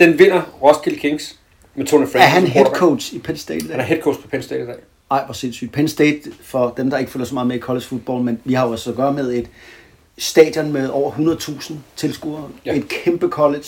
[0.00, 1.38] Den vinder Roskilde Kings
[1.74, 4.20] med Tony Franklin Er han head coach i Penn State i Han er head coach
[4.20, 4.76] på Penn State i dag.
[5.10, 5.72] Ej, hvor sindssygt.
[5.72, 8.54] Penn State, for dem, der ikke følger så meget med i college football, men vi
[8.54, 9.48] har jo også at gøre med et
[10.18, 12.48] stadion med over 100.000 tilskuere.
[12.66, 12.74] Ja.
[12.76, 13.66] Et kæmpe college,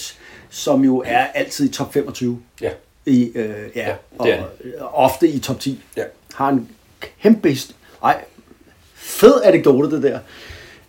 [0.50, 2.40] som jo er altid i top 25.
[2.60, 2.70] Ja.
[3.06, 5.84] I, øh, ja, Ja, og, det er og ofte i top 10.
[5.96, 6.02] Ja.
[6.34, 6.68] Har en
[7.22, 7.56] kæmpe
[8.02, 8.24] Ej,
[8.94, 10.18] fed anekdote det der.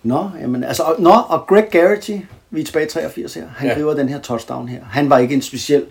[0.03, 2.17] Nå, jamen, altså, og, nå, og Greg Garrity,
[2.49, 3.73] vi er tilbage i 83 her, han Ja.
[3.75, 4.83] griber den her touchdown her.
[4.83, 5.85] Han var ikke en speciel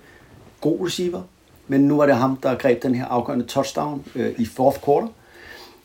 [0.61, 1.23] god receiver,
[1.69, 5.09] men nu var det ham, der greb den her afgørende touchdown øh, i fourth quarter.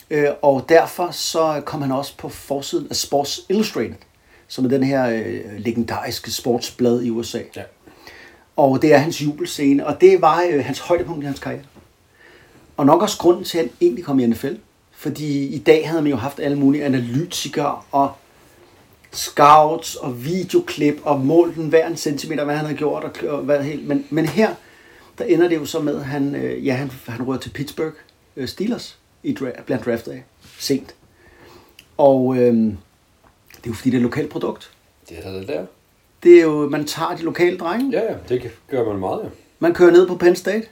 [0.10, 3.95] Øh, og derfor så kom han også på forsiden af Sports Illustrated,
[4.47, 7.39] som er den her øh, legendariske sportsblad i USA.
[7.55, 7.64] Ja.
[8.55, 11.64] Og det er hans jubelscene, og det var øh, hans højdepunkt i hans karriere.
[12.78, 14.53] Og nok også grunden til, at han egentlig kom i NFL.
[14.91, 18.12] Fordi i dag havde man jo haft alle mulige analytikere og
[19.12, 23.03] scouts og videoklip og målt den hver en centimeter, hvad han havde gjort.
[23.03, 23.88] Og, og hvad helt.
[23.88, 24.55] Men, men her,
[25.18, 27.93] der ender det jo så med, at han, øh, ja, han, han rører til Pittsburgh
[28.36, 30.24] øh, Steelers i dra- blandt draftet af
[30.59, 30.95] sent.
[31.97, 34.72] Og øh, det er jo fordi, det er et lokalt produkt.
[35.09, 35.65] Det er det der.
[36.24, 37.91] Det er jo, man tager de lokale drenge.
[37.91, 39.30] Ja, ja, det kan- gør man meget, ja.
[39.59, 40.63] Man kører ned på Penn State,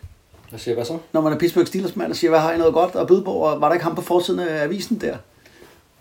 [0.51, 0.97] Jeg siger, hvad så?
[1.13, 3.21] når man er Pittsburgh Steelers mand, og siger, hvad har I noget godt at byde
[3.21, 5.17] på, og var der ikke ham på forsiden af avisen der?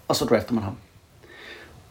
[0.08, 0.74] Og så drafter man ham.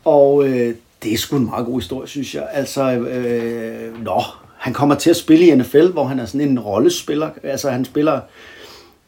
[0.06, 2.48] Og øh, det er sgu en meget god historie, synes jeg.
[2.52, 4.22] Altså, øh, nå,
[4.58, 7.30] han kommer til at spille i NFL, hvor han er sådan en rollespiller.
[7.44, 8.22] Altså, han spiller,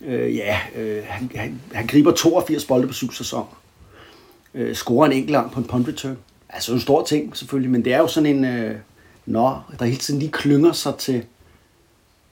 [0.01, 3.61] øh, ja, øh, han, han, han griber 82 bolde på syv sæsoner.
[4.53, 6.17] Øh, scorer en enkelt gang på en punt return.
[6.49, 8.75] Altså, en stor ting, selvfølgelig, men det er jo sådan en, øh,
[9.25, 11.23] nå, der hele tiden lige klynger sig til,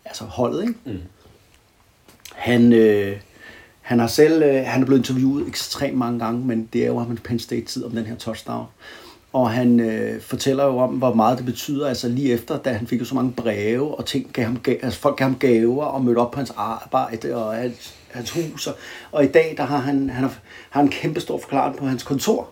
[0.06, 0.74] altså holdet, ikke?
[0.86, 1.02] Mm.
[2.36, 3.18] Han, øh,
[3.82, 7.00] han har selv, øh, han er blevet interviewet ekstremt mange gange, men det er jo
[7.00, 8.66] ham Penn State tid om den her touchdown.
[9.36, 12.88] Og han øh, fortæller jo om, hvor meget det betyder, altså lige efter, da han
[12.88, 16.04] fik jo så mange breve, og ting gav ham, altså folk gav ham gaver, og
[16.04, 18.68] mødte op på hans arbejde, og hans, hans hus.
[18.68, 18.76] Og,
[19.12, 20.38] og i dag, der har han, han har,
[20.70, 22.50] har en kæmpe stor forklaring på hans kontor.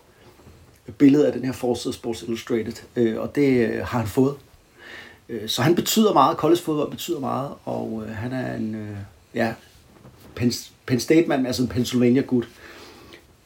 [0.88, 4.36] Et billede af den her forside Sports Illustrated, øh, og det øh, har han fået.
[5.30, 8.98] Øh, Så han betyder meget, college fodbold betyder meget, og øh, han er en, øh,
[9.36, 9.54] ja,
[10.36, 10.52] Penn,
[10.86, 12.48] Penn State-mand, altså en Pennsylvania-gut.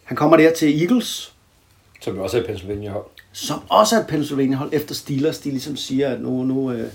[0.03, 1.33] Han kommer der til Eagles,
[2.01, 3.05] Som jo også er et Pennsylvania-hold
[3.37, 5.39] som også er et Pennsylvania-hold efter Steelers.
[5.39, 6.87] De ligesom siger, at nu, nu, øh,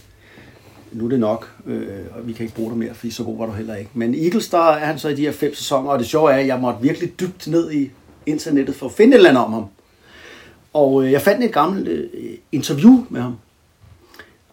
[0.92, 3.38] nu er det nok, øh, og vi kan ikke bruge dig mere, fordi så god
[3.38, 3.90] var du heller ikke.
[3.94, 6.36] Men Eagles, der er han så i de her fem sæsoner, og det sjove er,
[6.36, 7.90] at jeg måtte virkelig dybt ned i
[8.26, 9.66] internettet for at finde et eller andet om ham.
[10.72, 12.10] Og øh, jeg fandt et gammelt øh,
[12.52, 13.36] interview med ham.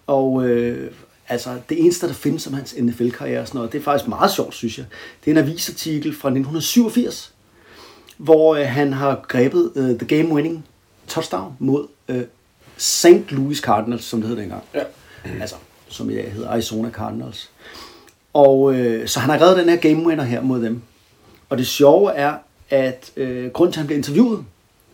[0.07, 0.91] Og øh,
[1.29, 4.31] altså, det eneste, der findes om hans NFL-karriere og sådan noget, det er faktisk meget
[4.31, 4.85] sjovt, synes jeg.
[5.25, 7.33] Det er en avisartikel fra 1987,
[8.17, 10.63] hvor øh, han har grebet øh, the game-winning
[11.09, 12.23] touchdown mod øh,
[12.77, 13.31] St.
[13.31, 14.63] Louis Cardinals, som det hed dengang.
[14.73, 14.83] Ja.
[15.41, 15.55] Altså,
[15.87, 17.49] som i dag hedder Arizona Cardinals.
[18.33, 20.81] Og øh, så han har reddet den her game winner her mod dem.
[21.49, 22.33] Og det sjove er,
[22.69, 24.37] at øh, grunden til, at han bliver interviewet,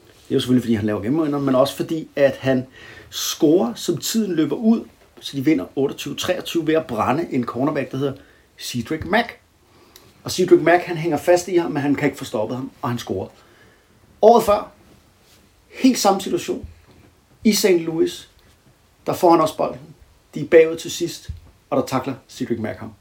[0.05, 2.68] det er jo selvfølgelig, fordi han laver game winner, men også fordi, at han
[3.09, 4.84] scorer, som tiden løber ud,
[5.20, 5.66] så de vinder
[6.59, 8.13] 28-23 ved at brænde en cornerback, der hedder
[8.59, 9.39] Cedric Mack.
[10.24, 12.72] Og Cedric Mack, han hænger fast i ham, men han kan ikke få stoppet ham,
[12.82, 13.28] og han scorer.
[14.22, 14.72] Året før,
[15.76, 16.67] helt samme situation,
[17.43, 17.65] i St.
[17.80, 18.28] Louis,
[19.05, 19.80] der får han også bolden.
[20.36, 21.30] De er bagud til sidst,
[21.69, 22.91] og der takler Cedric Mack ham.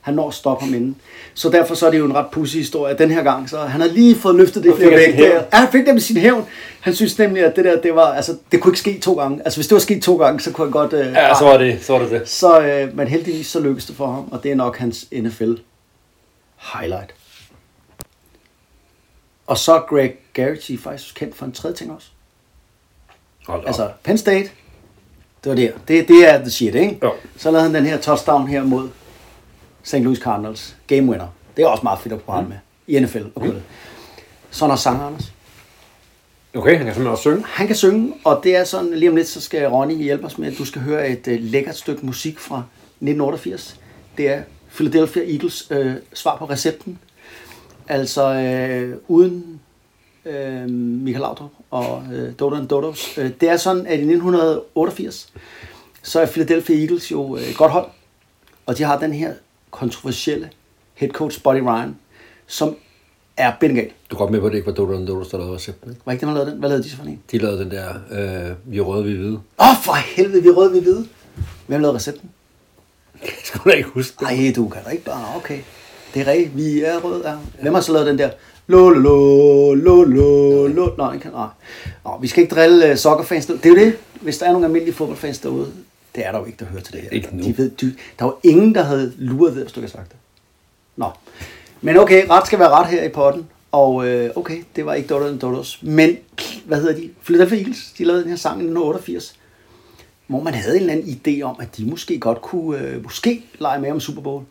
[0.00, 0.96] Han når at stoppe ham inden.
[1.34, 2.98] Så derfor så er det jo en ret pussy historie.
[2.98, 4.90] Den her gang, så han har lige fået løftet det Og flere.
[5.12, 5.34] Der.
[5.34, 6.46] Ja, han fik det med sin hævn.
[6.80, 9.40] Han synes nemlig, at det der, det var, altså, det kunne ikke ske to gange.
[9.44, 10.92] Altså, hvis det var sket to gange, så kunne han godt...
[10.92, 12.10] Øh, Ja, så var det så var det.
[12.10, 12.28] det.
[12.28, 15.52] så, øh, men heldigvis så lykkedes det for ham, og det er nok hans NFL
[16.74, 17.14] highlight.
[19.46, 22.06] Og så er Greg Garrity faktisk kendt for en tredje ting også.
[23.46, 23.90] Hold Altså.
[24.02, 24.50] Penn State,
[25.44, 25.72] det var der.
[25.88, 26.98] Det, det er the shit, ikke?
[27.02, 27.12] Jo.
[27.36, 28.88] Så lavede han den her touchdown her mod
[29.82, 29.94] St.
[29.94, 30.76] Louis Cardinals.
[30.86, 31.26] Game winner.
[31.56, 33.24] Det er også meget fedt at kunne med i NFL.
[33.34, 33.60] Og mm.
[34.50, 35.32] Sådan er sanger, Anders.
[36.56, 37.44] Okay, han kan simpelthen også synge.
[37.46, 40.38] Han kan synge, og det er sådan, lige om lidt, så skal Ronny hjælpe os
[40.38, 43.80] med, at du skal høre et uh, lækkert stykke musik fra 1988.
[44.16, 44.42] Det er
[44.74, 46.98] Philadelphia Eagles øh, svar på recepten.
[47.88, 49.60] Altså øh, uden
[50.24, 53.18] øh, Michael Laudrup og øh, Dodo and Dodos.
[53.18, 55.32] Øh, det er sådan, at i 1988,
[56.02, 57.86] så er Philadelphia Eagles jo øh, et godt hold.
[58.66, 59.32] Og de har den her
[59.70, 60.50] kontroversielle
[60.94, 61.96] head coach, Buddy Ryan,
[62.46, 62.76] som
[63.36, 63.90] er bindegal.
[64.10, 65.96] Du er godt med på, at det ikke var Dodo and Dodos, der lavede recepten.
[66.04, 66.58] Var ikke det, man lavede den?
[66.58, 67.22] Hvad lavede de så for en?
[67.30, 69.34] De lavede den der, øh, vi er røde, vi er hvide.
[69.34, 71.06] Åh, oh, for helvede, vi er røde, vi er hvide.
[71.66, 72.30] Hvem lavede recepten?
[73.22, 74.38] Jeg skulle da ikke huske det.
[74.38, 75.58] Nej, du kan da ikke bare, okay.
[76.14, 77.28] Det er rigtigt, vi er røde.
[77.30, 77.36] Ja.
[77.62, 78.30] Hvem har så lavet den der?
[78.66, 80.88] Lo, lo, lo, lo.
[80.96, 81.48] Nå, kan, nej.
[82.04, 83.46] Nå, vi skal ikke drille uh, soccerfans.
[83.46, 85.72] Det er jo det, hvis der er nogle almindelige fodboldfans derude.
[86.14, 87.10] Det er der jo ikke, der hører til det her.
[87.10, 87.44] Ikke nu.
[87.44, 90.16] De ved, de, der var ingen, der havde luret ved, hvis du har sagt det.
[90.96, 91.10] Nå.
[91.80, 93.46] Men okay, ret skal være ret her i potten.
[93.72, 95.82] Og øh, okay, det var ikke Dodo and Dodos.
[95.82, 96.16] Men,
[96.64, 97.10] hvad hedder de?
[97.24, 99.36] Philadelphia Eagles, de lavede den her sang i 1988.
[100.26, 103.44] Hvor man havde en eller anden idé om, at de måske godt kunne øh, måske
[103.58, 104.44] lege med om Super Bowl.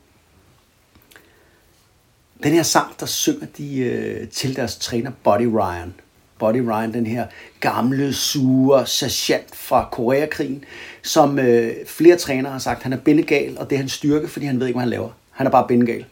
[2.44, 5.94] Den her sang, der synger de øh, til deres træner Buddy Ryan.
[6.39, 7.28] Buddy Ryan, den her
[7.60, 10.64] gamle, sure sergeant fra Koreakrigen,
[11.04, 14.46] som øh, flere trænere har sagt, han er bindegal, og det er hans styrke, fordi
[14.46, 15.10] han ved ikke, hvad han laver.
[15.32, 16.06] Han er bare bindegal.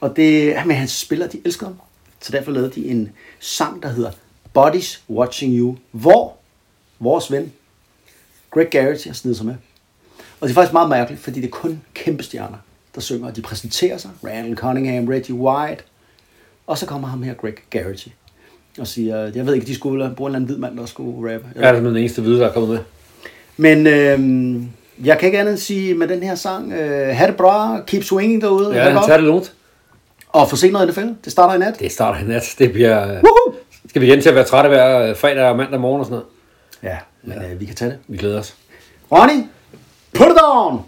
[0.00, 1.76] Og det, men hans spillere, de elsker ham.
[2.20, 4.10] Så derfor lavede de en sang, der hedder
[4.52, 6.36] Bodies Watching You, hvor
[7.00, 7.52] vores ven,
[8.50, 9.54] Greg Garrett, har snedet sig med.
[10.40, 12.58] Og det er faktisk meget mærkeligt, fordi det er kun kæmpe stjerner,
[12.94, 14.10] der synger, og de præsenterer sig.
[14.24, 15.82] Randall Cunningham, Reggie White,
[16.66, 18.08] og så kommer ham her, Greg Garrett,
[18.78, 21.34] og siger, jeg ved ikke, de skulle bruge en eller anden hvid mand, der skulle
[21.34, 21.46] rappe.
[21.56, 22.78] Ja, det er den eneste hvide, der er kommet med.
[23.56, 24.62] Men øh,
[25.06, 28.04] jeg kan ikke andet end sige med den her sang, øh, have det bra, keep
[28.04, 28.74] swinging derude.
[28.74, 29.52] Ja, tag det lungt.
[30.28, 31.06] Og få set noget NFL.
[31.24, 31.78] Det starter i nat.
[31.78, 32.54] Det starter i nat.
[32.58, 33.06] Det bliver...
[33.06, 33.54] Woohoo!
[33.88, 36.26] Skal vi igen til at være trætte hver fredag og mandag morgen og sådan noget?
[36.82, 37.98] Ja, men øh, vi kan tage det.
[38.08, 38.54] Vi glæder os.
[39.12, 39.44] Ronny,
[40.14, 40.80] put it on!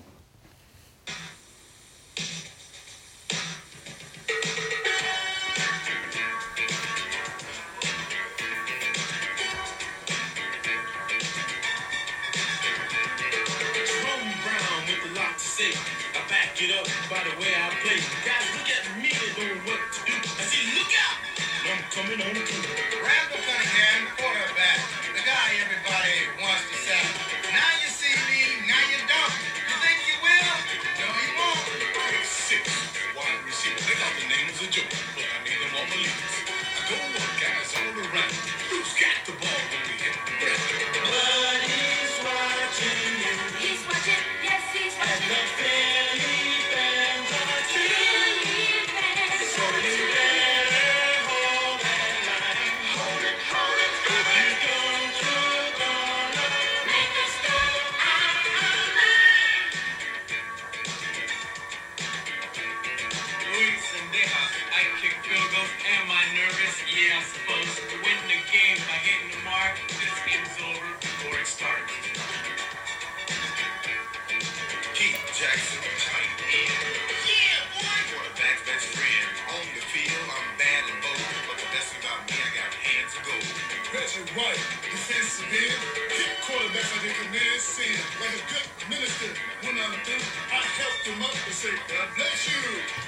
[84.35, 84.59] Reggie White,
[84.91, 86.11] defensive end.
[86.11, 87.99] Kick quarterbacks like they command sin.
[88.21, 89.31] Like a good minister.
[89.63, 93.05] When I'm through, I help them up and say, God bless you.